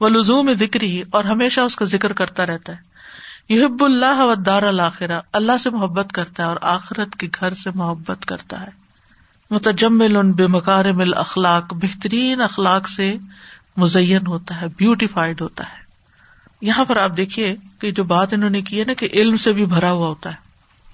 [0.00, 2.94] وہ لزوم ذکر ہی اور ہمیشہ اس کا ذکر کرتا رہتا ہے۔
[3.48, 7.70] یحب اللہ و دار الآخرہ اللہ سے محبت کرتا ہے اور آخرت کے گھر سے
[7.74, 8.70] محبت کرتا ہے۔
[9.50, 13.16] متجمل ان بے مکارم اخلاق بہترین اخلاق سے
[13.76, 15.83] مزین ہوتا ہے، بیوٹیفائڈ ہوتا ہے۔
[16.60, 19.52] یہاں پر آپ دیکھیے کہ جو بات انہوں نے کی ہے نا کہ علم سے
[19.52, 20.34] بھی بھرا ہوا ہوتا ہے۔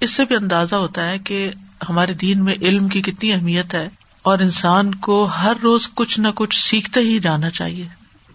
[0.01, 1.51] اس سے بھی اندازہ ہوتا ہے کہ
[1.89, 3.89] ہمارے دین میں علم کی کتنی اہمیت ہے
[4.23, 7.89] اور انسان کو ہر روز کچھ نہ کچھ سیکھتے ہی جانا چاہیے۔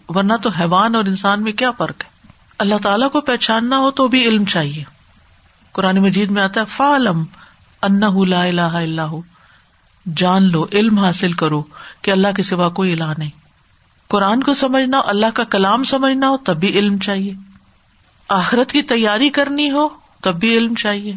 [0.08, 4.08] ورنہ تو حیوان اور انسان میں کیا فرق ہے؟ اللہ تعالیٰ کو پہچاننا ہو تو
[4.08, 4.84] بھی علم چاہیے۔
[5.72, 7.24] قرآن مجید میں آتا ہے فالم
[8.24, 9.16] لا الہ اللہ
[10.16, 11.62] جان لو، علم حاصل کرو
[12.02, 13.30] کہ اللہ کے سوا کوئی الہ نہیں۔
[14.08, 17.34] قرآن کو سمجھنا ہو اللہ کا کلام سمجھنا ہو، تب بھی علم چاہیے۔
[18.28, 19.88] آخرت کی تیاری کرنی ہو،
[20.22, 21.12] تب بھی علم چاہیے۔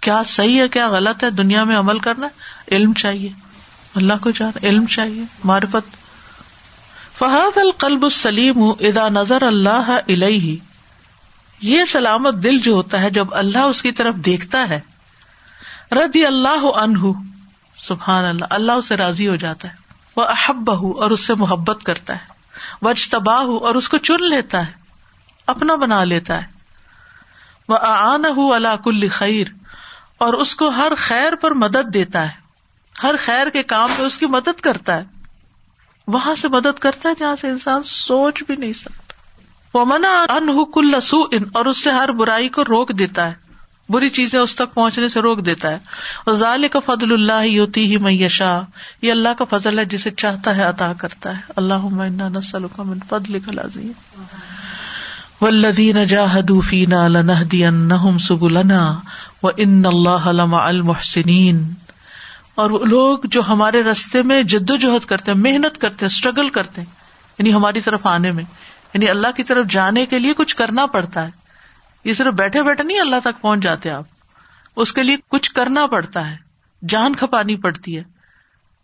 [0.00, 2.28] کیا صحیح ہے، کیا غلط ہے، دنیا میں عمل کرنا،
[2.72, 3.28] علم چاہیے۔
[3.94, 5.96] اللہ کو جان، علم چاہیے، معرفت۔
[7.18, 10.56] فہد القلب السلیم ادا نظر اللہ علیہ
[11.60, 14.80] یہ سلامت دل جو ہوتا ہے، جب اللہ اس کی طرف دیکھتا ہے۔
[15.92, 17.12] ردی اللہ انہ
[17.76, 19.85] سبحان اللہ اللہ اسے راضی ہو جاتا ہے۔
[20.16, 22.26] وہ احب اور اس سے محبت کرتا ہے۔
[22.82, 24.72] وج تباہ اور اس کو چن لیتا ہے۔
[25.46, 26.46] اپنا بنا لیتا ہے۔
[27.68, 29.46] وہ آن اللہ کل خیر
[30.18, 32.46] اور اس کو ہر خیر پر مدد دیتا ہے۔
[33.02, 35.04] ہر خیر کے کام میں اس کی مدد کرتا ہے۔
[36.06, 39.12] وہاں سے مدد کرتا ہے جہاں سے انسان سوچ بھی نہیں سکتا۔
[39.78, 43.45] وہ منا ان کل سو ان اور اس سے ہر برائی کو روک دیتا ہے۔
[43.88, 45.78] بری چیزیں اس تک پہنچنے سے روک دیتا ہے۔
[46.26, 48.60] اور ظال کا فضل اللہ ہوتی ہی میشا
[49.02, 53.36] یہ اللہ کا فضل ہے جسے چاہتا ہے عطا کرتا ہے۔ اللہ من فضل
[55.40, 59.00] ولدین جاہدو فینا لنہدینہم سبلنا
[59.42, 61.74] و ان اللہ المحسنین۔
[62.54, 66.12] اور وہ لوگ جو ہمارے رستے میں جد و جہد کرتے ہیں، محنت کرتے ہیں
[66.12, 66.92] اسٹرگل کرتے ہیں
[67.38, 68.44] یعنی ہماری طرف آنے میں
[68.94, 71.45] یعنی اللہ کی طرف جانے کے لیے کچھ کرنا پڑتا ہے۔
[72.06, 74.04] یہ صرف بیٹھے بیٹھے نہیں اللہ تک پہنچ جاتے آپ۔
[74.76, 76.36] اس کے لیے کچھ کرنا پڑتا ہے،
[76.88, 78.02] جان کھپانی پڑتی ہے۔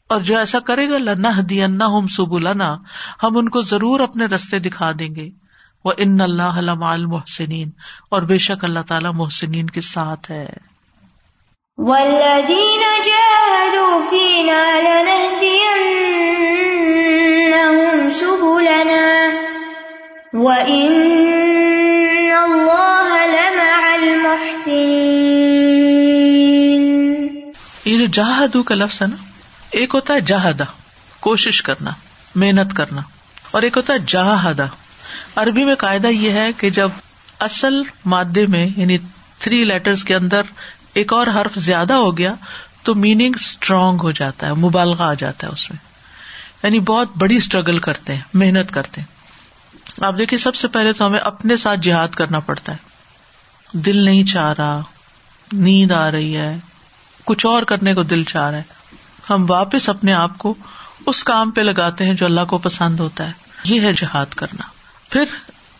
[0.09, 2.77] اور جو ایسا کرے گا لنا دیا نہ ہم سب لنا
[3.23, 5.31] ہم ان کو ضرور اپنے رستے دکھا دیں گے۔
[5.85, 7.71] وہ ان اللہ محسنین
[8.09, 10.49] اور بے شک اللہ تعالیٰ محسنین کے ساتھ ہے۔
[27.85, 29.17] یہ جو جہادو کا لفظ ہے نا
[29.71, 30.65] ایک ہوتا ہے جہادا
[31.21, 31.91] کوشش کرنا،
[32.35, 33.01] محنت کرنا،
[33.51, 34.67] اور ایک ہوتا ہے جہادا
[35.37, 36.89] عربی میں قاعدہ یہ ہے کہ جب
[37.41, 38.99] اصل مادے میں یعنی
[39.39, 40.43] تھری لیٹرز کے اندر
[40.95, 42.35] ایک اور حرف زیادہ ہو گیا،
[42.83, 45.79] تو میننگ اسٹرانگ ہو جاتا ہے، مبالغہ آ جاتا ہے اس میں۔
[46.63, 49.09] یعنی بہت بڑی اسٹرگل کرتے ہیں، محنت کرتے ہیں۔
[50.05, 52.92] آپ دیکھیے، سب سے پہلے تو ہمیں اپنے ساتھ جہاد کرنا پڑتا ہے۔
[53.73, 54.81] دل نہیں چاہ رہا،
[55.53, 56.59] نیند آ رہی ہے،
[57.25, 58.63] کچھ اور کرنے کو دل چاہ رہا ہے۔
[59.31, 60.55] ہم واپس اپنے آپ کو
[61.07, 63.33] اس کام پہ لگاتے ہیں جو اللہ کو پسند ہوتا ہے۔
[63.65, 64.63] یہ ہے جہاد کرنا۔
[65.11, 65.25] پھر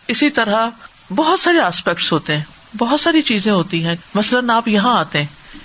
[0.07, 0.69] اسی طرح
[1.15, 2.43] بہت سارے آسپیکٹس ہوتے ہیں،
[2.77, 5.59] بہت ساری چیزیں ہوتی ہیں۔ مثلاً آپ یہاں آتے ہیں،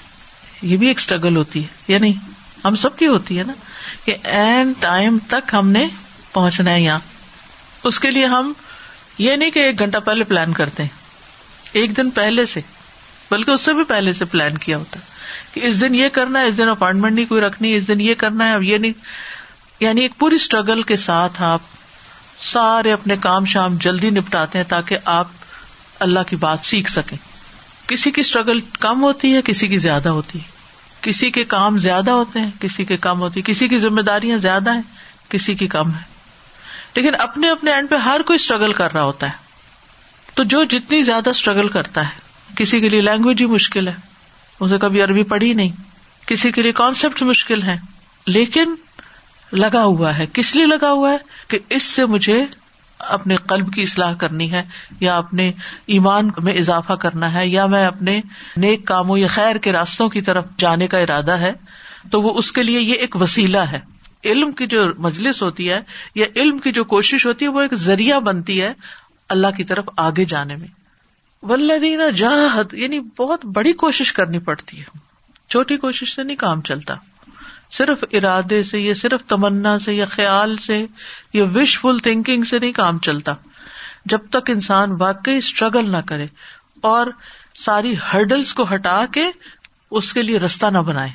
[0.63, 2.13] یہ بھی ایک اسٹرگل ہوتی ہے۔ یا نہیں،
[2.65, 3.53] ہم سب کی ہوتی ہے نا
[4.05, 5.89] کہ اینڈ ٹائم تک ہم نے
[6.33, 6.99] پہنچنا ہے یہاں۔
[7.85, 8.53] اس کے لیے ہم
[9.19, 10.98] یہ نہیں کہ ایک گھنٹہ پہلے پلان کرتے ہیں۔
[11.73, 12.61] ایک دن پہلے سے،
[13.31, 15.05] بلکہ اس سے بھی پہلے سے پلان کیا ہوتا۔ ہے
[15.53, 18.15] کہ اس دن یہ کرنا ہے، اس دن اپائنٹمنٹ نہیں، کوئی رکھنی، اس دن یہ
[18.15, 18.93] کرنا ہے، اب یہ نہیں۔
[19.81, 21.61] یعنی ایک پوری اسٹرگل کے ساتھ آپ
[22.41, 25.29] سارے اپنے کام شام جلدی نپٹاتے ہیں تاکہ آپ
[26.01, 27.19] اللہ کی بات سیکھ سکیں۔
[27.89, 30.45] کسی کی اسٹرگل کم ہوتی ہے، کسی کی زیادہ ہوتی ہے۔
[31.01, 34.39] کسی کے کام زیادہ ہوتے ہیں، کسی کے کم ہوتی ہے۔ کسی کی ذمہ داریاں
[34.39, 34.83] زیادہ ہیں،
[35.29, 36.19] کسی کی کم ہے
[36.95, 39.48] لیکن اپنے اپنے اینڈ پہ ہر کوئی اسٹرگل کر رہا ہوتا ہے۔
[40.39, 42.21] تو جو جتنی زیادہ اسٹرگل کرتا ہے،
[42.57, 43.93] کسی کے لیے لینگویج ہی مشکل ہے،
[44.61, 45.69] اسے کبھی عربی پڑھی نہیں۔
[46.27, 47.77] کسی کے لیے کانسیپٹ مشکل ہے۔
[48.27, 48.75] لیکن
[49.53, 51.17] لگا ہوا ہے۔ کس لیے لگا ہوا ہے؟
[51.49, 52.45] کہ اس سے مجھے
[52.99, 54.63] اپنے قلب کی اصلاح کرنی ہے،
[55.01, 55.53] یا اپنے
[55.87, 58.21] ایمان میں اضافہ کرنا ہے، یا میں اپنے
[58.57, 61.53] نیک کاموں یا خیر کے راستوں کی طرف جانے کا ارادہ ہے۔
[62.11, 63.81] تو وہ اس کے لیے یہ ایک وسیلہ ہے۔
[64.25, 65.81] علم کی جو مجلس ہوتی ہے،
[66.15, 68.73] یا علم کی جو کوشش ہوتی ہے، وہ ایک ذریعہ بنتی ہے۔
[69.29, 70.69] اللہ کی طرف آگے جانے میں۔
[71.43, 74.99] ولدین جاہد یعنی بہت بڑی کوشش کرنی پڑتی ہے۔
[75.49, 76.95] چھوٹی کوشش سے نہیں کام چلتا۔
[77.71, 80.87] صرف ارادے سے، یا صرف تمنا سے، یا خیال سے،
[81.33, 83.35] یا وش فل تھنکنگ سے نہیں کام چلتا۔
[84.05, 86.27] جب تک انسان واقعی اسٹرگل نہ کرے
[86.81, 87.07] اور
[87.55, 89.27] ساری ہرڈلس کو ہٹا کے
[89.91, 91.11] اس کے لیے رستہ نہ بنائے۔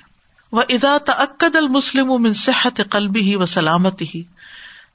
[0.51, 4.23] وہ ادا تقد المسلم صحت قلبی ہی و سلامتی ہی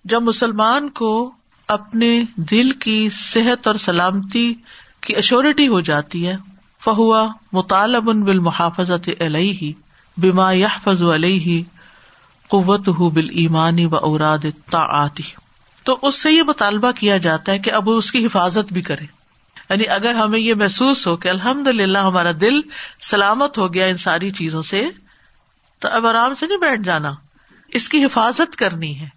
[0.04, 1.32] جب مسلمان کو
[1.68, 4.54] اپنے دل کی صحت اور سلامتی
[5.00, 6.36] کی اشورٹی ہو جاتی ہے۔
[6.84, 9.72] فہوا مطالب بال محافظت علیہ
[10.16, 10.68] بیما یا
[11.14, 11.62] علیہ
[12.48, 14.38] قوت ہُ بل ایمانی و اوراد
[14.70, 15.06] تا
[15.82, 19.04] تو اس سے یہ مطالبہ کیا جاتا ہے کہ اب اس کی حفاظت بھی کرے۔
[19.70, 22.54] یعنی اگر ہمیں یہ محسوس ہو کہ الحمد للہ ہمارا دل
[23.00, 24.90] سلامت ہو گیا ان ساری چیزوں سے،
[25.78, 27.12] تو اب آرام سے نہیں بیٹھ جانا۔
[27.68, 29.08] اس کی حفاظت کرنی ہے۔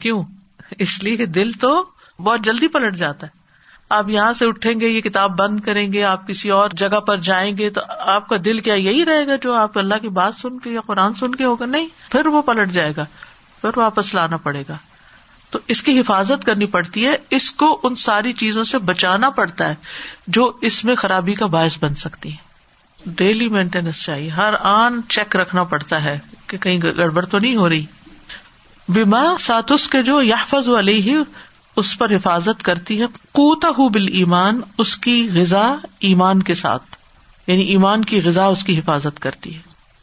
[0.00, 0.22] کیوں؟
[0.70, 1.84] اس لیے کہ دل تو
[2.18, 3.44] بہت جلدی پلٹ جاتا ہے۔
[3.88, 7.16] آپ یہاں سے اٹھیں گے، یہ کتاب بند کریں گے، آپ کسی اور جگہ پر
[7.16, 10.34] جائیں گے تو آپ کا دل کیا یہی رہے گا جو آپ اللہ کی بات
[10.34, 13.04] سن کے یا قرآن سن کے ہوگا؟ نہیں، پھر وہ پلٹ جائے گا،
[13.60, 14.76] پھر واپس لانا پڑے گا۔
[15.50, 19.68] تو اس کی حفاظت کرنی پڑتی ہے، اس کو ان ساری چیزوں سے بچانا پڑتا
[19.68, 19.74] ہے
[20.26, 22.54] جو اس میں خرابی کا باعث بن سکتی ہے
[23.06, 27.68] ڈیلی مینٹیننس چاہیے، ہر آن چیک رکھنا پڑتا ہے کہ کہیں گڑبڑ تو نہیں ہو
[27.68, 27.86] رہی۔
[28.88, 31.16] بیما سات اس کے جو یافز والی
[31.76, 36.82] اس پر حفاظت کرتی ہے کوتا ہو بال ایمان اس کی غذا ایمان کے ساتھ
[37.46, 39.60] یعنی ایمان کی غذا اس کی حفاظت کرتی ہے۔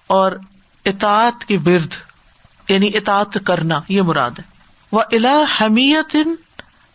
[0.07, 0.31] اور
[0.85, 1.93] اطاعت کی برد
[2.69, 4.43] یعنی اطاعت کرنا، یہ مراد ہے۔
[4.91, 6.15] وہ الا حمیت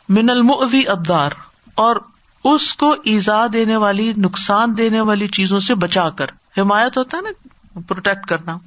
[0.08, 1.30] من المعوی ابدار
[1.74, 1.96] اور
[2.44, 6.26] اس کو ایزا دینے والی، نقصان دینے والی چیزوں سے بچا کر۔
[6.58, 8.58] حمایت ہوتا ہے نا، پروٹیکٹ کرنا۔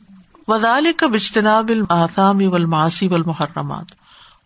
[0.49, 3.85] وزال کا بجتناب الحامی والمعاصی والمحرمات۔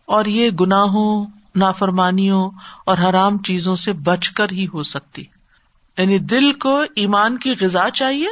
[0.06, 1.26] اور یہ گناہوں،
[1.56, 2.52] نافرمانیوں
[2.86, 5.24] اور حرام چیزوں سے بچ کر ہی ہو سکتی۔
[5.98, 8.28] یعنی دل کو ایمان کی غذا چاہیے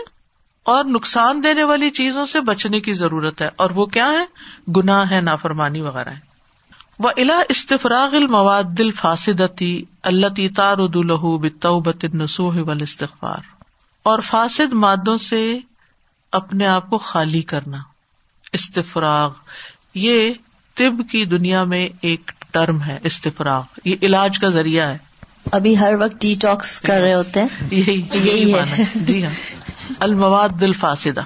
[0.63, 4.25] اور نقصان دینے والی چیزوں سے بچنے کی ضرورت ہے۔ اور وہ کیا ہے
[4.71, 6.19] گناہ ہے نافرمانی وغیرہ ہے
[6.99, 13.41] وہ الا استفراغ المواد دل فاسدتی اللہ تارد الہ بتوبت نسوح والاستغفار۔
[14.03, 15.57] اور فاسد مادوں سے
[16.31, 17.77] اپنے آپ کو خالی کرنا۔
[18.53, 19.29] استفراغ۔
[19.95, 20.33] یہ
[20.75, 24.97] طب کی دنیا میں ایک ٹرم ہے استفراغ۔ یہ علاج کا ذریعہ ہے۔
[25.51, 29.33] ابھی ہر وقت ڈی ٹاکس کر رہے ہوتے ہیں۔ یہی یہی ہے۔ ہے۔ جی ہاں۔
[29.99, 31.21] المواد دل فاسدہ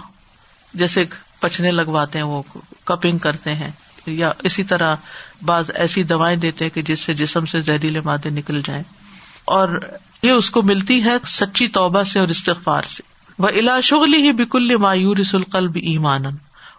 [0.74, 1.04] جیسے
[1.40, 2.44] پچنے لگواتے ہیں وہ
[2.84, 3.72] کپنگ کرتے ہیں
[4.06, 4.96] یا اسی طرح
[5.46, 8.84] بعض ایسی دوائیں دیتے ہیں کہ جس سے جسم سے زہریلے مادے نکل جائیں۔
[9.46, 9.80] اور
[10.24, 14.32] یہ اس کو ملتی ہے سچی توبہ سے اور استغفار سے۔ وہ الا شغلی ہی
[14.32, 16.26] بکل مایور القلب ایمان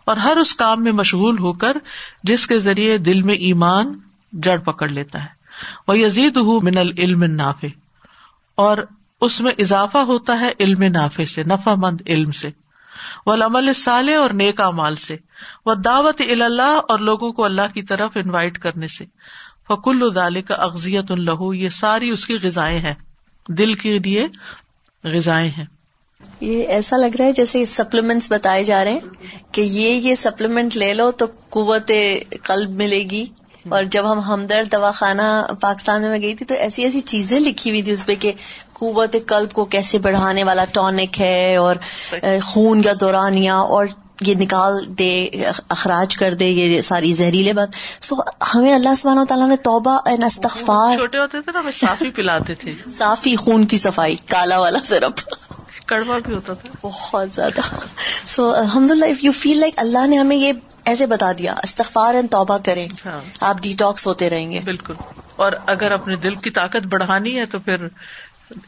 [0.06, 1.76] اور ہر اس کام میں مشغول ہو کر
[2.22, 3.98] جس کے ذریعے دل میں ایمان
[4.32, 5.28] جڑ پکڑ لیتا ہے۔
[5.88, 7.66] وہ یزید ہُ من العلم نافع
[8.54, 8.76] اور
[9.20, 12.50] اس میں اضافہ ہوتا ہے علم نافع سے، نفع مند علم سے۔
[13.26, 15.16] وہ عمل سالے اور نیک مال سے۔
[15.66, 19.04] وہ دعوت اللہ اور لوگوں کو اللہ کی طرف انوائٹ کرنے سے۔
[19.68, 22.94] فکل ادال کا اغزیت الہو یہ ساری اس کی غذائیں ہیں۔
[23.48, 24.26] دل کے لیے
[25.04, 25.64] غذائیں ہیں۔
[26.40, 29.00] یہ ایسا لگ رہا ہے جیسے سپلیمنٹس بتائے جا رہے ہیں
[29.52, 31.92] کہ یہ یہ سپلیمنٹ لے لو تو قوت
[32.42, 33.26] قلب ملے گی۔
[33.68, 37.70] اور جب ہم ہمدرد دوا خانہ پاکستان میں گئی تھی تو ایسی ایسی چیزیں لکھی
[37.70, 38.32] ہوئی تھی اس پہ کہ
[38.72, 41.76] قوت قلب کو کیسے بڑھانے والا ٹونک ہے اور
[42.44, 43.86] خون کا دورانیہ اور
[44.20, 45.28] یہ نکال دے
[45.68, 47.68] اخراج کر دے یہ ساری زہریلے بات۔
[48.04, 48.16] سو
[48.54, 53.36] ہمیں اللہ سبحانہ تعالیٰ نے توبہ استغفار چھوٹے ہوتے تھے نا صافی پلاتے تھے۔ صافی
[53.36, 55.20] خون کی صفائی کالا والا سرپ۔
[55.86, 57.60] کڑوا بھی ہوتا تھا۔ بہت زیادہ۔
[58.26, 60.52] سو الحمد للہ اف یو فیل لائک اللہ نے ہمیں یہ
[60.84, 64.94] ایسے بتا دیا استغفار اینڈ توبہ کریں۔ ہاں۔ آپ ڈیٹاکس ہوتے رہیں گے۔ بالکل۔
[65.36, 67.86] اور اگر اپنے دل کی طاقت بڑھانی ہے تو پھر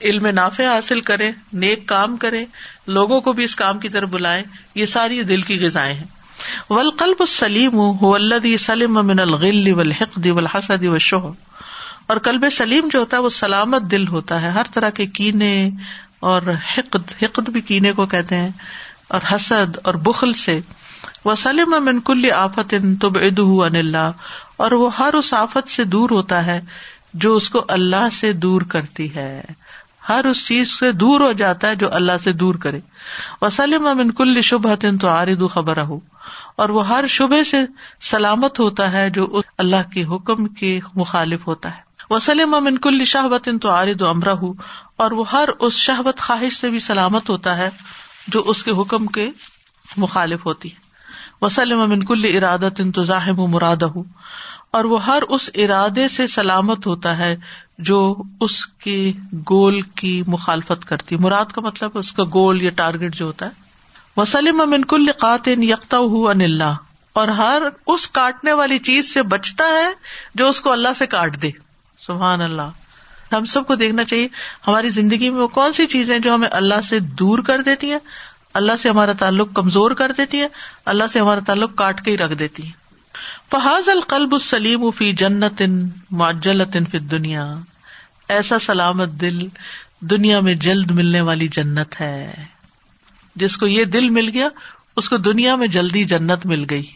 [0.01, 2.45] علم نافع حاصل کرے نیک کام کرے
[2.87, 4.43] لوگوں کو بھی اس کام کی طرف بلائے
[4.75, 6.07] یہ ساری دل کی غذائیں ہیں۔
[6.71, 11.27] ولقلب السلیم ہو اللہ سلم من الغل والحقد والحسد والشح
[12.07, 15.71] اور کلب سلیم جو ہوتا ہے وہ سلامت دل ہوتا ہے۔ ہر طرح کے کینے
[16.21, 18.51] اور حقد حقد بھی کینے کو کہتے ہیں،
[19.09, 20.61] اور حسد اور بخل سے۔
[21.25, 24.11] وہ سلم من کل آفت تب اد ان اللہ
[24.57, 26.61] اور وہ ہر اس آفت سے دور ہوتا ہے
[27.15, 29.41] جو اس کو اللہ سے دور کرتی ہے۔
[30.09, 32.81] ہر اس چیز سے دور ہو جاتا ہے جو اللہ سے دور کرے۔
[33.43, 35.99] وسلم امن کل شبہ تو آرد خبر ہو
[36.57, 37.65] اور وہ ہر شبے سے
[38.03, 39.27] سلامت ہوتا ہے جو
[39.59, 44.53] اللہ کے حکم کے مخالف ہوتا ہے۔ وسلم امن کل شہبت تو آرد امرا ہو
[44.97, 47.71] اور وہ ہر اس شہبت خواہش سے بھی سلامت ہوتا ہے
[48.29, 49.31] جو اس کے حکم کے
[49.97, 50.77] مخالف ہوتی ہے۔
[51.41, 54.03] وسلم امن کل ارادت تو ظاہم مراد ہو
[54.71, 57.37] اور وہ ہر اس ارادے سے سلامت ہوتا ہے
[57.79, 59.13] جو اس کے
[59.51, 63.51] گول کی مخالفت کرتی مراد کا مطلب اس کا گول یا ٹارگیٹ جو ہوتا ہے۔
[64.17, 66.75] وسلم امن کل قاتن یکتا ہُو ان اللہ،
[67.13, 69.89] اور ہر اس کاٹنے والی چیز سے بچتا ہے
[70.35, 71.68] جو اس کو اللہ سے کاٹ دے۔
[71.99, 72.71] سبحان اللہ۔
[73.33, 74.29] ہم سب کو دیکھنا چاہیے،
[74.67, 77.99] ہماری زندگی میں وہ کون سی چیزیں جو ہمیں اللہ سے دور کر دیتی ہیں؟
[78.55, 80.49] اللہ سے ہمارا تعلق کمزور کر دیتی ہے
[80.85, 82.71] اللہ سے ہمارا تعلق کاٹ کے ہی رکھ دیتی ہے
[83.51, 85.63] فحاظ القلب السلیم فی جنت
[86.11, 87.55] معجلت فی دنیا
[88.29, 89.49] ایسا سلامت دل
[90.01, 92.45] دنیا میں جلد ملنے والی جنت ہے۔
[93.37, 94.49] جس کو یہ دل مل گیا،
[94.97, 96.87] اس کو دنیا میں جلدی جنت مل گئی۔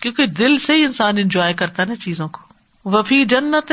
[0.00, 2.53] کیونکہ دل سے ہی انسان انجوائے کرتا ہے نا چیزوں کو۔
[2.84, 3.72] وفی جنت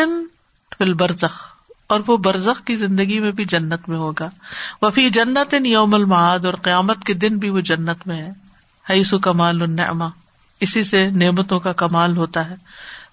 [0.79, 1.47] فل برزخ
[1.87, 4.29] اور وہ برزخ کی زندگی میں بھی جنت میں ہوگا۔
[4.81, 8.31] وفی جنت یوم المعاد، اور قیامت کے دن بھی وہ جنت میں ہے۔
[8.89, 10.09] حیث کمال النعما
[10.59, 12.55] اسی سے نعمتوں کا کمال ہوتا ہے۔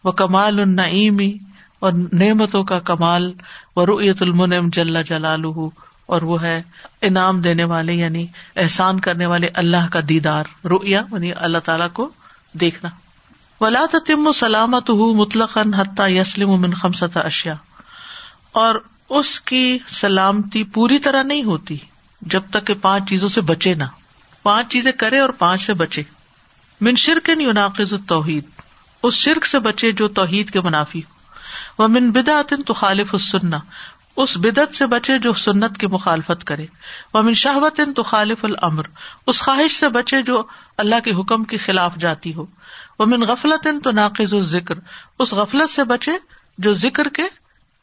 [0.04, 1.38] وہ کمال النعیمی
[1.78, 3.32] اور نعمتوں کا کمال
[3.76, 5.44] و رویت المنم جل جلال
[6.06, 6.62] اور وہ ہے
[7.02, 8.26] انعام دینے والے یعنی
[8.56, 12.10] احسان کرنے والے اللہ کا دیدار رویا یعنی اللہ تعالیٰ کو
[12.52, 13.07] دیکھنا۔
[13.60, 17.54] ولا تم سلامت ہُ مطلق حتیٰ یسلم من خمسط اشیا
[18.52, 18.74] اور
[19.08, 21.76] اس کی سلامتی پوری طرح نہیں ہوتی
[22.20, 23.84] جب تک کہ پانچ چیزوں سے بچے نہ۔
[24.42, 26.02] پانچ چیزیں کرے اور پانچ سے بچے۔
[26.80, 28.44] من شرک یوناقز توحید
[29.02, 33.56] اس شرک سے بچے جو توحید کے منافی ہو وہ من بدعت تو خالف السنہ۔
[34.16, 36.66] اس بدعت سے بچے جو سنت کی مخالفت کرے۔
[37.14, 38.82] وہ من شہوت تو خالف العمر
[39.26, 40.42] اس خواہش سے بچے جو
[40.76, 42.46] اللہ کے حکم کے خلاف جاتی ہو۔
[43.06, 44.74] من غفلت تو ناقز ذکر
[45.18, 46.12] اس غفلت سے بچے
[46.58, 47.22] جو ذکر کے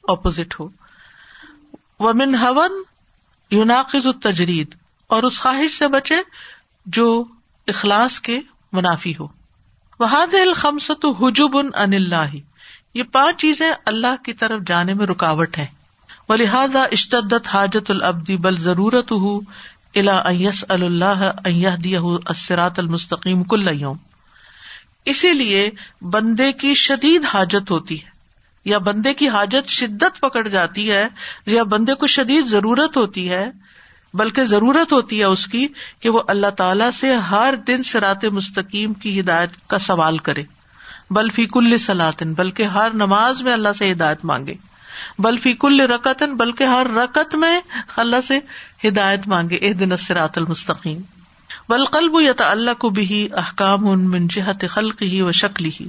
[0.04, 0.70] اپوزٹ ہو۔
[2.00, 2.84] وہ من ہون
[3.52, 4.76] یو ناقز التجرید،
[5.08, 6.16] اور اس خواہش سے بچے
[6.86, 7.24] جو
[7.68, 8.40] اخلاص کے
[8.72, 9.28] منافی ہو۔
[10.00, 10.54] وہ دل
[11.22, 12.36] حجب ان اللہ،
[12.94, 15.66] یہ پانچ چیزیں اللہ کی طرف جانے میں رکاوٹ ہے
[16.30, 19.40] و لہٰذا اشتدت حاجت العبدی بل ضرورت ہُ
[19.96, 20.22] الا
[20.70, 22.00] اللہ دیا
[22.30, 23.98] اسرات المستقیم کل یوم۔
[25.06, 25.70] اسی لیے
[26.02, 28.10] بندے کی شدید حاجت ہوتی ہے،
[28.66, 31.08] یا بندے کی حاجت شدت پکڑ جاتی ہے،
[31.46, 33.46] یا بندے کو شدید ضرورت ہوتی ہے،
[34.14, 35.68] بلکہ ضرورت ہوتی ہے اس کی
[36.00, 40.44] کہ وہ اللہ تعالی سے ہر دن سرات مستقیم کی ہدایت کا سوال کرے۔
[41.10, 44.54] بلفی کل سلاطن بلکہ ہر نماز میں اللہ سے ہدایت مانگے۔
[45.20, 47.60] بلفی کل رکتن بلکہ ہر رکت میں
[47.98, 48.40] اللہ سے
[48.88, 51.02] ہدایت مانگے۔ اح دن اسرات المستقیم۔
[51.70, 55.88] بل قلب یا اللہ کو بھی احکام ان من جہت خلق ہی و شکل ہی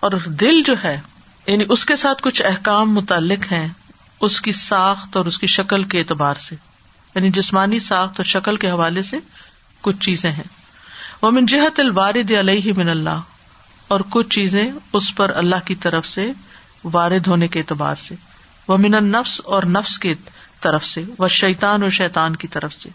[0.00, 0.98] اور دل جو ہے
[1.46, 3.66] یعنی اس کے ساتھ کچھ احکام متعلق ہیں
[4.20, 6.56] اس کی ساخت اور اس کی شکل کے اعتبار سے.
[7.14, 9.18] یعنی جسمانی ساخت اور شکل کے حوالے سے
[9.84, 10.48] کچھ چیزیں ہیں.
[11.22, 13.20] وہ من جہت الوارد علیہ من اللہ،
[13.88, 16.30] اور کچھ چیزیں اس پر اللہ کی طرف سے
[16.92, 18.14] وارد ہونے کے اعتبار سے.
[18.68, 20.14] وہ من نفس اور نفس کی
[20.60, 22.90] طرف سے وہ شیتان اور شیتان کی طرف سے.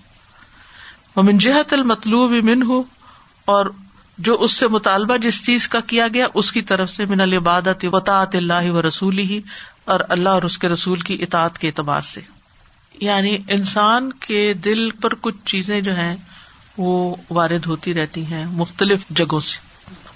[1.16, 2.84] وہ من جہت المطلوب من ہو
[3.46, 3.66] اور
[4.18, 7.86] جو اس سے مطالبہ جس چیز کا کیا گیا، اس کی طرف سے من العبادت
[7.92, 9.42] وطاط اللہ و رسول ہی
[9.86, 12.22] اور اللہ اور اس کے رسول کی اطاعت کے اعتبار سے۔
[13.00, 16.16] یعنی انسان کے دل پر کچھ چیزیں جو ہیں،
[16.78, 19.58] وہ وارد ہوتی رہتی ہیں مختلف جگہوں سے۔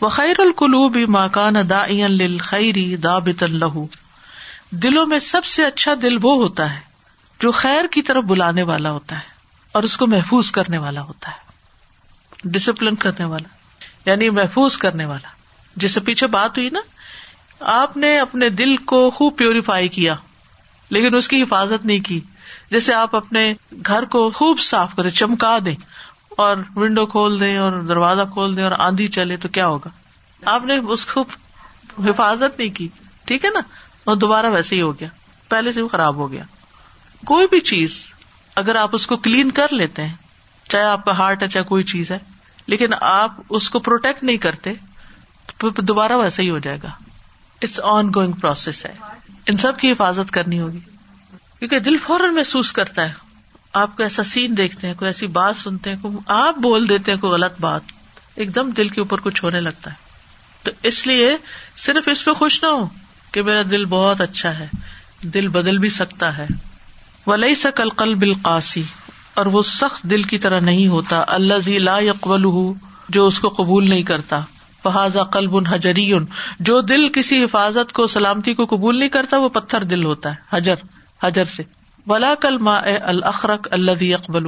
[0.01, 1.85] وہ خیر القلوب ماکان دا
[2.41, 3.79] خیری دا بت اللہ
[4.71, 6.79] دلوں میں سب سے اچھا دل وہ ہوتا ہے
[7.39, 9.32] جو خیر کی طرف بلانے والا ہوتا ہے۔
[9.73, 11.37] اور اس کو محفوظ کرنے والا ہوتا ہے
[12.43, 13.47] ڈسپلن کرنے والا
[14.09, 15.27] یعنی محفوظ کرنے والا۔
[15.75, 16.79] جس سے پیچھے بات ہوئی نا،
[17.59, 20.15] آپ نے اپنے دل کو خوب پیوریفائی کیا،
[20.89, 22.19] لیکن اس کی حفاظت نہیں کی۔
[22.71, 23.53] جیسے آپ اپنے
[23.87, 25.75] گھر کو خوب صاف کرے چمکا دیں
[26.29, 29.89] اور ونڈو کھول دیں اور دروازہ کھول دیں اور آندھی چلے تو کیا ہوگا؟
[30.45, 31.21] آپ نے اس کو
[32.05, 32.87] حفاظت نہیں کی،
[33.25, 33.59] ٹھیک ہے نا؟
[34.03, 35.07] اور دوبارہ ویسے ہی ہو گیا،
[35.49, 36.43] پہلے سے وہ خراب ہو گیا۔
[37.25, 38.12] کوئی بھی چیز
[38.55, 40.13] اگر آپ اس کو کلین کر لیتے ہیں،
[40.69, 42.19] چاہے آپ کا ہارٹ ہے، چاہے کوئی چیز ہے،
[42.67, 44.73] لیکن آپ اس کو پروٹیکٹ نہیں کرتے،
[45.57, 46.89] تو دوبارہ ویسا ہی ہو جائے گا۔
[47.61, 48.93] اٹس آن گوئنگ پروسیس ہے۔
[49.45, 50.79] ان سب کی حفاظت کرنی ہوگی۔
[51.59, 53.13] کیونکہ دل فوراً محسوس کرتا ہے۔
[53.73, 57.11] آپ کو ایسا سین دیکھتے ہیں، کوئی ایسی بات سنتے ہیں، کوئی آپ بول دیتے
[57.11, 57.81] ہیں، کوئی غلط بات۔
[58.35, 59.95] ایک دم دل کے اوپر کچھ ہونے لگتا ہے۔
[60.63, 61.37] تو اس لیے
[61.75, 62.87] صرف اس پہ خوش نہ ہو
[63.31, 64.67] کہ میرا دل بہت اچھا ہے۔
[65.21, 66.47] دل بدل بھی سکتا ہے۔
[67.27, 68.83] ولی سکل قل بالقاسی
[69.33, 72.73] اور وہ سخت دل کی طرح نہیں ہوتا۔ اللہ زی لا یقبل
[73.09, 74.39] جو اس کو قبول نہیں کرتا۔
[74.83, 76.13] فہذا قلب حجری
[76.59, 80.35] جو دل کسی حفاظت کو، سلامتی کو قبول نہیں کرتا، وہ پتھر دل ہوتا ہے۔
[80.49, 80.75] حجر۔
[81.23, 81.63] حجر سے۔
[82.07, 84.45] ولا کل ما الخرق اللہ زی اقبل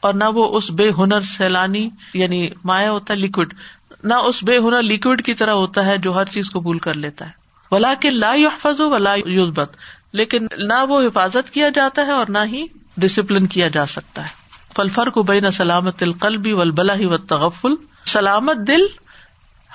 [0.00, 3.54] اور نہ وہ اس بے ہنر سیلانی یعنی مایا ہوتا ہے لکوڈ
[4.02, 7.24] نہ اس بے ہنر لکوڈ کی طرح ہوتا ہے، جو ہر چیز قبول کر لیتا
[7.26, 7.30] ہے۔
[7.70, 9.76] ولا کے لا یحفظ ولا یوزبت
[10.16, 12.64] لیکن نہ وہ حفاظت کیا جاتا ہے اور نہ ہی
[12.96, 14.34] ڈسپلن کیا جا سکتا ہے۔
[14.76, 17.74] فلفر کو بین سلامت القلبی ولبلا ہی و تغفل
[18.06, 18.86] سلامت دل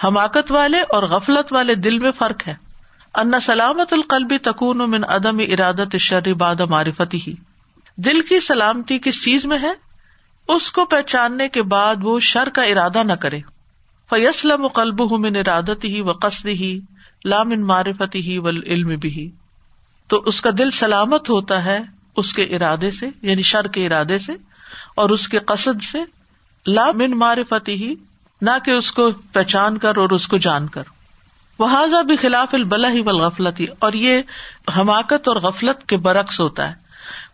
[0.03, 2.53] حماقت والے اور غفلت والے دل میں فرق ہے۔
[3.15, 7.33] ان سلامت القلبی تکون من عدم ارادت شر باد معرفتی ہی
[7.97, 9.73] دل کی سلامتی کس چیز میں ہے؟
[10.47, 13.39] اس کو پہچاننے کے بعد وہ شر کا ارادہ نہ کرے۔
[14.09, 16.79] فیسلم قلب ہوں من ارادت ہی و قصد ہی
[17.25, 19.29] لامن معرفتی ہی و علم بھی
[20.07, 21.79] تو اس کا دل سلامت ہوتا ہے
[22.15, 24.33] اس کے ارادے سے یعنی شر کے ارادے سے،
[24.95, 25.99] اور اس کے قصد سے
[26.67, 27.95] لامن معرفتی ہی،
[28.41, 30.83] نہ کہ اس کو پہچان کر اور اس کو جان کر۔
[31.59, 34.21] وہ بھی خلاف البلا ہی غفلتی اور یہ
[34.77, 36.73] حماقت اور غفلت کے برعکس ہوتا ہے۔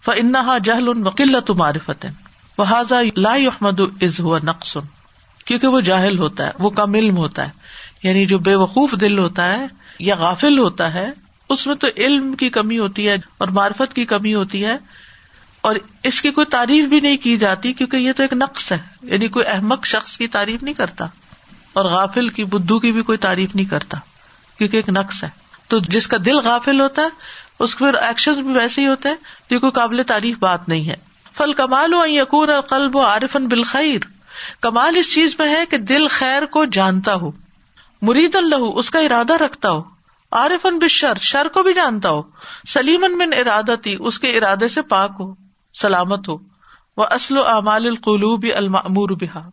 [0.05, 2.05] فنحا جہل وکلت معرفت۔
[2.57, 4.77] وہ لا احمد از ہوا نقص۔
[5.45, 7.51] کیونکہ وہ جاہل ہوتا ہے، وہ کم علم ہوتا ہے۔
[8.03, 9.67] یعنی جو بے وقوف دل ہوتا ہے
[9.99, 11.09] یا غافل ہوتا ہے
[11.49, 14.77] اس میں تو علم کی کمی ہوتی ہے اور معرفت کی کمی ہوتی ہے
[15.61, 18.77] اور اس کی کوئی تعریف بھی نہیں کی جاتی کیونکہ یہ تو ایک نقص ہے
[19.03, 21.07] یعنی کوئی احمد شخص کی تعریف نہیں کرتا
[21.73, 23.97] اور غافل کی، بدھو کی بھی کوئی تعریف نہیں کرتا
[24.57, 25.29] کیونکہ ایک نقص ہے۔
[25.67, 27.07] تو جس کا دل غافل ہوتا ہے،
[27.59, 29.15] اس کے پھر ایکشن بھی ویسے ہی ہوتے ہیں
[29.49, 30.95] جو کوئی قابل تعریف بات نہیں ہے۔
[31.33, 33.99] فل کمال ہو یقور اور قلب و عارفن بالخیر۔
[34.61, 37.31] کمال اس چیز میں ہے کہ دل خیر کو جانتا ہو،
[38.01, 39.96] مرید اللہ اس کا ارادہ رکھتا ہو۔
[40.31, 42.21] عارفن بشر شر کو بھی جانتا ہو۔
[42.67, 45.33] سلیمن من ارادتی، اس کے ارادے سے پاک ہو،
[45.73, 46.37] سلامت ہو۔
[46.97, 49.49] وہ اسل و اعمال القلوب المور بحا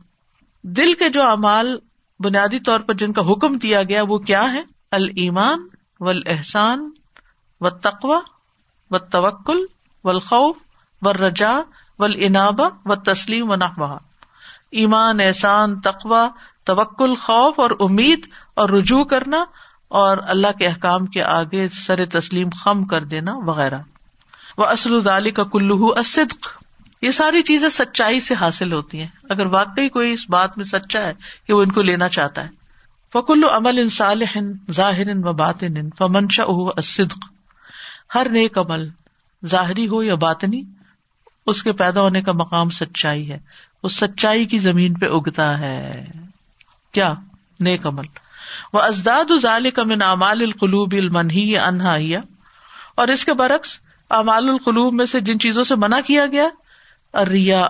[0.62, 1.76] دل کے جو اعمال
[2.20, 4.62] بنیادی طور پر جن کا حکم دیا گیا، وہ کیا ہے
[4.92, 5.68] المان
[6.00, 6.90] و احسان
[7.60, 8.20] و تقوا
[8.90, 9.58] و توکل
[10.04, 10.56] و الخوف
[11.02, 11.60] و رجا
[11.98, 13.98] و انابا و تسلیم و نحوا
[14.70, 16.28] ایمان، احسان تقوا
[16.64, 19.44] توکل، خوف اور امید اور رجوع کرنا
[19.88, 23.78] اور اللہ کے احکام کے آگے سر تسلیم خم کر دینا وغیرہ۔
[24.58, 26.64] وہ اسل کا کلو اسدق
[27.02, 31.00] یہ ساری چیزیں سچائی سے حاصل ہوتی ہیں۔ اگر واقعی کوئی اس بات میں سچا
[31.00, 31.12] ہے
[31.46, 32.48] کہ وہ ان کو لینا چاہتا ہے۔
[33.12, 34.38] فکل عمل ان صالح
[34.70, 35.64] ظاہر و بات
[35.98, 36.42] فمنشا
[36.76, 37.18] اسدق
[38.14, 38.88] ہر نیک عمل
[39.46, 40.62] ظاہری ہو یا باطنی،
[41.46, 43.38] اس کے پیدا ہونے کا مقام سچائی ہے۔
[43.82, 46.06] وہ سچائی کی زمین پہ اگتا ہے۔
[46.92, 47.14] کیا؟
[47.60, 48.04] نیک عمل۔
[48.74, 51.96] وہ ازداد ظال کا من امال القلوب المنہی انہا
[52.94, 56.48] اور اس کے برعکس امال القلوب میں سے جن چیزوں سے منع کیا گیا
[57.24, 57.60] ریا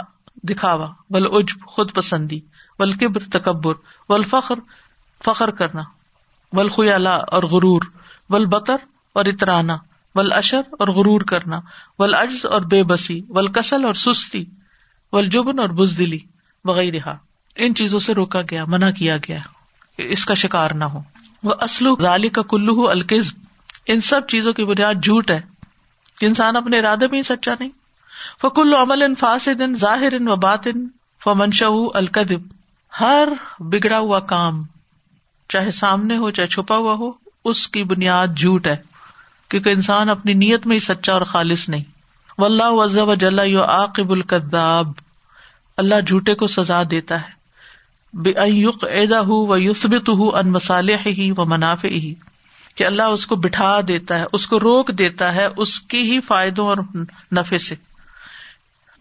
[0.43, 2.41] دکھاوا ول عجب خود پسندی
[2.79, 3.75] ول کبر تکبر
[4.09, 4.55] ول فخر
[5.25, 5.83] فخر کرنا
[6.53, 7.83] ول اور غرور
[8.31, 8.77] ول بطر
[9.13, 9.77] اور اترانا
[10.15, 11.61] ول اشر اور غرور کرنا
[11.99, 14.45] ول اجز اور بے بسی ول کسل اور سستی
[15.13, 16.19] ول جبن اور بزدلی
[16.65, 17.15] وغیرہ
[17.57, 19.39] ان چیزوں سے روکا گیا، منع کیا گیا۔
[19.99, 21.01] اس کا شکار نہ ہو۔
[21.42, 23.34] وہ اسلو غالی کا کلو الکز
[23.86, 25.40] ان سب چیزوں کی بنیاد جھوٹ ہے۔
[26.20, 27.70] انسان اپنے ارادے میں ہی سچا نہیں۔
[28.42, 30.88] فکل عمل ان فاسد ان ظاہر ان و بات ان
[31.24, 32.40] فمنشا الکدب
[33.01, 33.28] ہر
[33.59, 34.62] بگڑا ہوا کام،
[35.49, 37.12] چاہے سامنے ہو، چاہے چھپا ہوا ہو،
[37.45, 38.76] اس کی بنیاد جھوٹ ہے۔
[39.49, 41.84] کیونکہ انسان اپنی نیت میں ہی سچا اور خالص نہیں۔
[42.38, 43.38] و اللہ وز و جل
[43.68, 44.92] عاقب القداب
[45.76, 47.43] اللہ جھوٹے کو سزا دیتا ہے۔
[48.15, 52.15] بے ایق ہُو و یوسبت ہُو ان مسالح ہی و منافع ہی
[52.75, 56.21] کہ اللہ اس کو بٹھا دیتا ہے، اس کو روک دیتا ہے اس کی ہی
[56.21, 56.77] فائدوں اور
[57.33, 57.75] نفے سے۔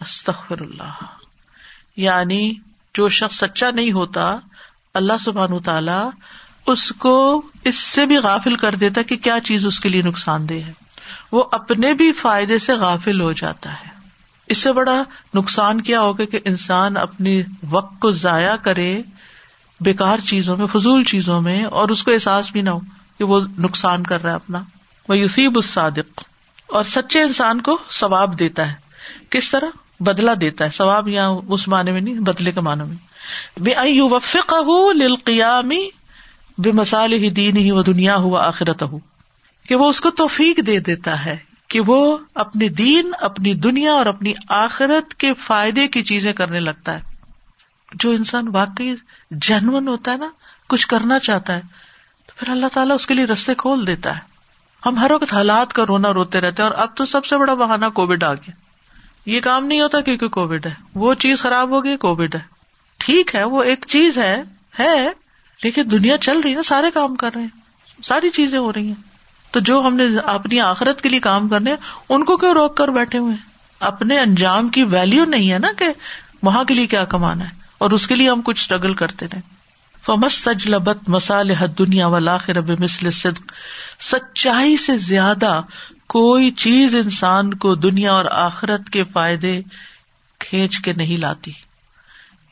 [0.01, 1.05] استخر اللہ
[1.97, 2.53] یعنی
[2.93, 4.38] جو شخص سچا نہیں ہوتا،
[4.93, 6.09] اللہ سبحان تعالی
[6.68, 10.49] اس کو اس سے بھی غافل کر دیتا کہ کیا چیز اس کے لیے نقصان
[10.49, 10.74] دہ ہے۔
[11.32, 13.92] وہ اپنے بھی فائدے سے غافل ہو جاتا ہے۔
[14.47, 19.01] اس سے بڑا نقصان کیا ہوگا کہ انسان اپنی وقت کو ضائع کرے
[19.79, 22.79] بےکار چیزوں میں، فضول چیزوں میں، اور اس کو احساس بھی نہ ہو
[23.17, 24.63] کہ وہ نقصان کر رہا ہے اپنا۔
[25.09, 26.21] وہ یوسیب الصادق،
[26.67, 28.73] اور سچے انسان کو ثواب دیتا ہے۔
[29.29, 29.67] کس طرح؟
[29.99, 32.95] بدلا دیتا ہے۔ ثواب یا اس معنی میں نہیں، بدلے کے معنی میں۔
[33.59, 34.53] بے وفق
[34.95, 35.89] للقیامی
[36.57, 38.99] بے مسال ہی دین ہی وہ دنیا ہوا آخرت ہو
[39.69, 41.37] کہ وہ اس کو توفیق دے دیتا ہے۔
[41.74, 46.95] کہ وہ اپنی دین، اپنی دنیا اور اپنی آخرت کے فائدے کی چیزیں کرنے لگتا
[46.95, 47.01] ہے۔
[47.93, 48.93] جو انسان واقعی
[49.32, 50.30] جنون ہوتا ہے نا،
[50.69, 51.61] کچھ کرنا چاہتا ہے،
[52.26, 54.21] تو پھر اللہ تعالیٰ اس کے لیے رستے کھول دیتا ہے۔
[54.86, 57.53] ہم ہر وقت حالات کا رونا روتے رہتے ہیں اور اب تو سب سے بڑا
[57.53, 58.51] بہانا کووڈ آ گیا۔
[59.26, 62.41] یہ کام نہیں ہوتا کیونکہ کووڈ ہے۔ وہ چیز خراب ہو گئی، کووڈ ہے۔
[62.97, 64.43] ٹھیک ہے، وہ ایک چیز ہے
[64.80, 65.09] ہے،
[65.63, 67.49] لیکن دنیا چل رہی ہے سارے کام کر رہے ہیں۔
[68.03, 69.12] ساری چیزیں ہو رہی ہیں۔
[69.54, 71.76] تو جو ہم نے اپنی آخرت کے لیے کام کرنے
[72.10, 73.36] ان کو کیوں روک کر بیٹھے ہوئے
[73.80, 75.86] اپنے انجام کی ویلو نہیں ہے نا کہ
[76.43, 79.39] وہاں کے لیے کیا کمانا ہے، اور اس کے لیے ہم کچھ اسٹرگل کرتے رہے۔
[80.04, 82.38] فمس تجلبت مسالح دنیا والا
[82.80, 83.51] مسل صدق
[83.99, 85.62] سچائی سے زیادہ
[86.08, 89.62] کوئی چیز انسان کو دنیا اور آخرت کے فائدے
[90.39, 91.51] کھینچ کے نہیں لاتی۔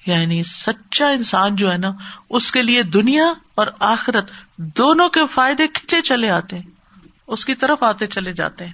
[0.05, 1.91] یعنی سچا انسان جو ہے نا،
[2.29, 3.25] اس کے لیے دنیا
[3.55, 4.31] اور آخرت
[4.77, 6.69] دونوں کے فائدے کھینچے چلے آتے ہیں۔
[7.31, 8.73] اس کی طرف آتے چلے جاتے ہیں۔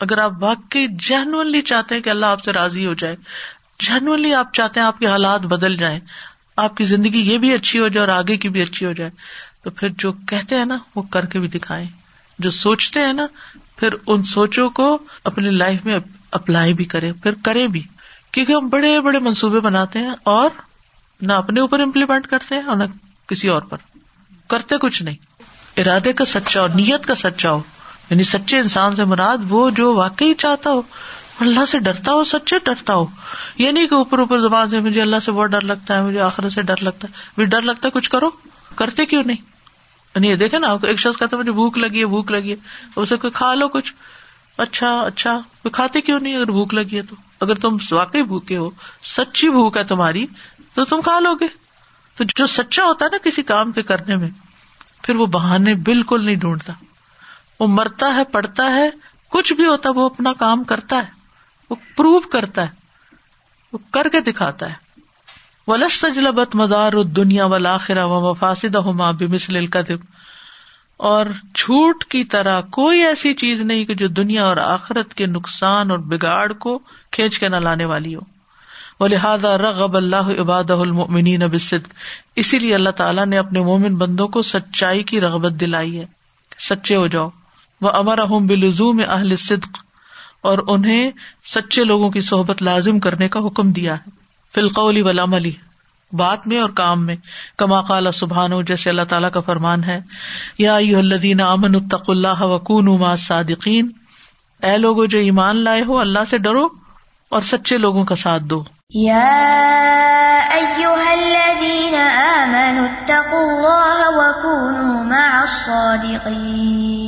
[0.00, 3.16] اگر آپ واقعی جینونلی چاہتے ہیں کہ اللہ آپ سے راضی ہو جائے
[3.78, 6.00] جینونلی آپ چاہتے ہیں آپ کے حالات بدل جائیں،
[6.56, 9.10] آپ کی زندگی یہ بھی اچھی ہو جائے اور آگے کی بھی اچھی ہو جائے،
[9.62, 11.86] تو پھر جو کہتے ہیں نا، وہ کر کے بھی دکھائے
[12.38, 13.26] جو سوچتے ہیں نا،
[13.76, 15.98] پھر ان سوچوں کو اپنی لائف میں
[16.30, 17.82] اپلائی بھی کرے پھر کرے بھی۔
[18.32, 20.50] کیونکہ ہم بڑے بڑے منصوبے بناتے ہیں اور
[21.20, 22.84] نہ اپنے اوپر امپلیمنٹ کرتے ہیں اور نہ
[23.26, 23.76] کسی اور پر۔
[24.48, 25.16] کرتے کچھ نہیں۔
[25.76, 27.60] ارادے کا سچا ہو نیت کا سچا ہو۔
[28.10, 30.82] یعنی سچے انسان سے مراد وہ جو واقعی چاہتا ہو،
[31.40, 33.06] اللہ سے ڈرتا ہو، سچے ڈرتا ہو۔
[33.58, 36.20] یہ نہیں کہ اوپر اوپر زبان سے مجھے اللہ سے بہت ڈر لگتا ہے، مجھے
[36.20, 38.30] آخر سے ڈر لگتا ہے۔ ڈر لگتا ہے، کچھ کرو۔
[38.76, 39.36] کرتے کیوں نہیں؟
[40.14, 42.56] یعنی یہ دیکھے نا، ایک شخص کہتا مجھے بھوک لگی ہے، بھوک لگی ہے۔
[42.96, 43.94] اسے کوئی کھا لو کچھ۔
[44.58, 45.40] اچھا اچھا
[45.72, 48.70] کھاتے کیوں نہیں؟ اگر بھوک لگی ہے تو۔ اگر تم واقعی بھوکے ہو،
[49.02, 50.26] سچی بھوک ہے تمہاری،
[50.74, 51.46] تو تم کھا لو گے۔
[52.16, 54.28] تو جو سچا ہوتا ہے نا کسی کام کے کرنے میں،
[55.02, 56.72] پھر وہ بہانے بالکل نہیں ڈھونڈتا۔
[57.60, 58.90] وہ مرتا ہے پڑتا ہے،
[59.28, 61.10] کچھ بھی ہوتا ہے، وہ اپنا کام کرتا ہے،
[61.70, 62.68] وہ پروو کرتا ہے،
[63.72, 64.90] وہ کر کے دکھاتا ہے۔
[65.66, 69.98] ولس تجلبت مدار دنیا والا و مفاصد ہوما بمثل القدب
[70.96, 75.90] اور جھوٹ کی طرح کوئی ایسی چیز نہیں کہ جو دنیا اور آخرت کے نقصان
[75.90, 76.78] اور بگاڑ کو
[77.10, 78.20] کھینچ کے نہ لانے والی ہو۔
[79.00, 81.88] وہ لہٰذا رغب اللہ عباد المنین بصدق
[82.36, 86.06] اسی لیے اللہ تعالیٰ نے اپنے مومن بندوں کو سچائی کی رغبت دلائی ہے۔
[86.58, 87.28] سچے ہو جاؤ۔
[87.80, 89.78] وہ امر احم بلزوم اہل صدق
[90.40, 91.10] اور انہیں
[91.54, 94.10] سچے لوگوں کی صحبت لازم کرنے کا حکم دیا ہے۔
[94.54, 95.52] فلقولی ولاملی
[96.12, 97.16] بات میں اور کام میں،
[97.58, 100.00] کما قال سبحان جیسے اللہ تعالیٰ کا فرمان ہے۔
[100.58, 103.88] یا الدین امن الطق اللہ وکون صادقین
[104.62, 106.68] اے لوگ جو ایمان لائے ہو، اللہ سے ڈرو
[107.28, 108.64] اور سچے لوگوں کا ساتھ دو۔
[108.94, 109.30] یا
[110.86, 116.99] الذین آمنوا اتقوا اللہ وکونوا مع الصادقین۔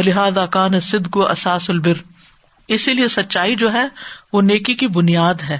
[0.00, 1.92] ولہذا کان صدق و اساس البر۔
[2.68, 3.88] اسی لیے سچائی جو ہے،
[4.32, 5.58] وہ نیکی کی بنیاد ہے۔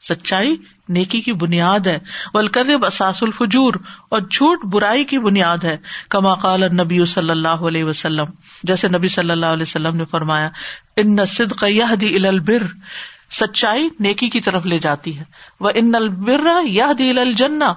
[0.00, 0.56] سچائی
[0.88, 1.98] نیکی کی بنیاد ہے۔
[2.34, 3.74] ولکرب اساس الفجور۔
[4.08, 5.76] اور جھوٹ برائی کی بنیاد ہے۔
[6.08, 8.24] کما قال نبی صلی اللہ علیہ وسلم۔
[8.62, 10.48] جیسے نبی صلی اللہ علیہ وسلم نے فرمایا،
[10.96, 11.64] ان صدق
[12.00, 12.62] دی البر۔
[13.32, 15.24] سچائی نیکی کی طرف لے جاتی ہے۔
[15.60, 17.74] وہ ان البر یہ دی الجنا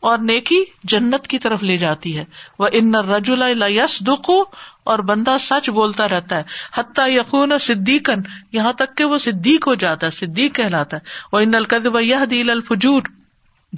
[0.00, 2.24] اور نیکی جنت کی طرف لے جاتی ہے۔
[2.58, 4.44] وہ ان رجول یس دکھو
[4.84, 6.42] اور بندہ سچ بولتا رہتا ہے۔
[6.74, 8.20] حتیٰ یقون صدیقن
[8.52, 12.24] یہاں تک کہ وہ صدیق ہو جاتا ہے صدیق کہلاتا ہے۔ وہ ان القدب یہ
[12.30, 13.02] دل الفجور،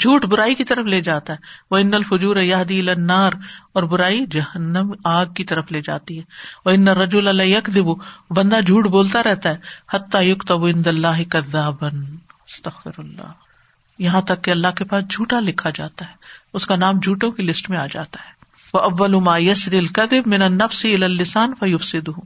[0.01, 1.39] جھوٹ برائی کی طرف لے جاتا ہے۔
[1.70, 3.33] وہ ان الفجور یہ دل النار،
[3.73, 6.23] اور برائی جہنم، آگ کی طرف لے جاتی ہے۔
[6.64, 7.87] وہ ان رجول اللہ یک دب
[8.31, 9.57] بندہ جھوٹ بولتا رہتا ہے۔
[9.91, 12.05] حتیٰ یق تب ان اللہ کدابن
[12.47, 13.51] استغفر اللہ۔
[13.99, 16.14] یہاں تک کہ اللہ کے پاس جھوٹا لکھا جاتا ہے۔
[16.53, 18.32] اس کا نام جھوٹوں کی لسٹ میں آ جاتا ہے۔
[18.74, 22.22] وہ اول ما یسر القدب من نفس السان فیوفسد ہوں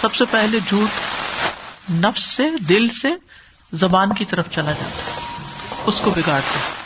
[0.00, 0.88] سب سے پہلے جھوٹ
[1.90, 3.08] نفس سے، دل سے
[3.72, 5.20] زبان کی طرف چلا جاتا ہے۔
[5.86, 6.84] اس کو بگاڑتا ہے۔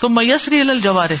[0.00, 1.16] تو میسری الجوارے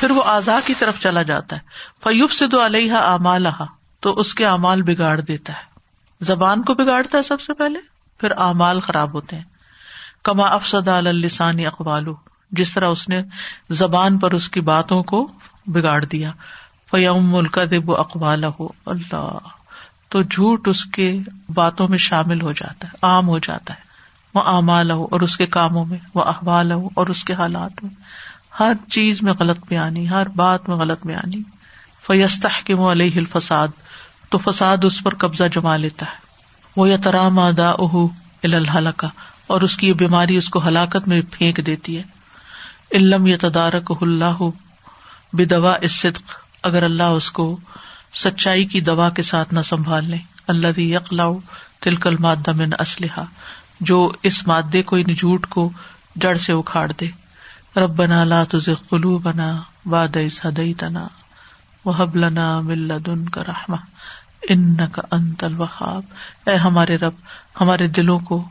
[0.00, 1.60] پھر وہ آزا کی طرف چلا جاتا ہے۔
[2.02, 3.46] فیوف سے دو علیہ امال
[4.00, 5.62] تو اس کے امال بگاڑ دیتا ہے۔
[6.20, 7.78] زبان کو بگاڑتا ہے سب سے پہلے۔
[8.20, 9.53] پھر اعمال خراب ہوتے ہیں۔
[10.24, 12.06] کما افسد السانی اقبال
[12.52, 13.22] جس طرح اس نے
[13.70, 15.32] زبان پر اس کی باتوں کو
[15.66, 16.32] بگاڑ دیا۔
[16.90, 19.38] فیم ملک دب اقبال ہو اللہ،
[20.08, 21.18] تو جھوٹ اس کے
[21.54, 23.78] باتوں میں شامل ہو جاتا ہے، عام ہو جاتا ہے۔
[24.34, 27.84] وہ امال ہو اور اس کے کاموں میں، وہ احوال ہو اور اس کے حالات
[27.84, 27.94] میں۔
[28.60, 31.42] ہر چیز میں غلط میں آنی ہر بات میں غلط میں آنی
[32.06, 33.68] فیست کے علیہ الفساد،
[34.28, 36.16] تو فساد اس پر قبضہ جما لیتا ہے۔
[36.76, 37.96] وہ یا ترام ادا اہ
[38.42, 39.06] الحلقہ
[39.46, 42.02] اور اس کی یہ بیماری اس کو ہلاکت میں پھینک دیتی ہے۔
[42.92, 44.42] علم یا تدارک اللہ
[45.32, 46.32] بے دوا صدق
[46.62, 47.56] اگر اللہ اس کو
[48.14, 50.16] سچائی کی دوا کے ساتھ نہ سنبھال لے۔
[50.46, 51.26] اللہ یقلا
[51.80, 53.24] تلکل مادہ من اسلحہ،
[53.80, 55.70] جو اس مادے کو ان جھوٹ کو
[56.16, 57.08] جڑ سے اکھاڑ دے۔
[57.76, 61.06] رب بنا لا تجھے قلو بنا باد سدئی تنا
[61.84, 63.76] وہ لنا ملدن کا رحما
[64.48, 66.02] ان کا انت الوہاب۔
[66.46, 67.14] اے ہمارے رب،
[67.60, 68.44] ہمارے دلوں کو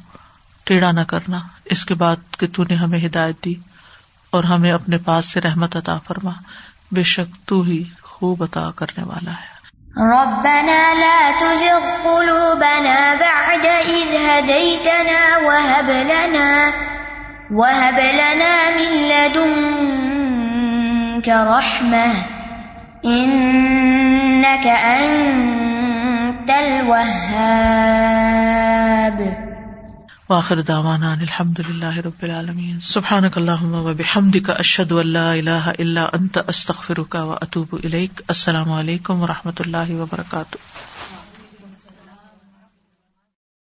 [0.63, 3.55] ٹیڑھا نہ کرنا۔ اس کے بعد کہ تو نے ہمیں ہدایت دی
[4.29, 6.31] اور ہمیں اپنے پاس سے رحمت عطا فرما۔
[6.91, 9.53] بے شک تو ہی خوب عطا کرنے والا ہے۔
[9.97, 16.69] ربنا لا تزغ قلوبنا بعد إذ هديتنا وهب لنا
[17.51, 22.13] وهب لنا من لدنك رحمة
[23.05, 28.52] إنك أنت الوهاب.
[30.33, 32.79] واخر داوانا الحمد للہ رب العالمین.
[32.79, 38.21] سبحانک اللہم و بحمدک، اشہد اشد لا الہ الا انت، استغفرک و اتوب الیک.
[38.27, 40.57] السلام علیکم و رحمۃ اللہ وبرکاتہ.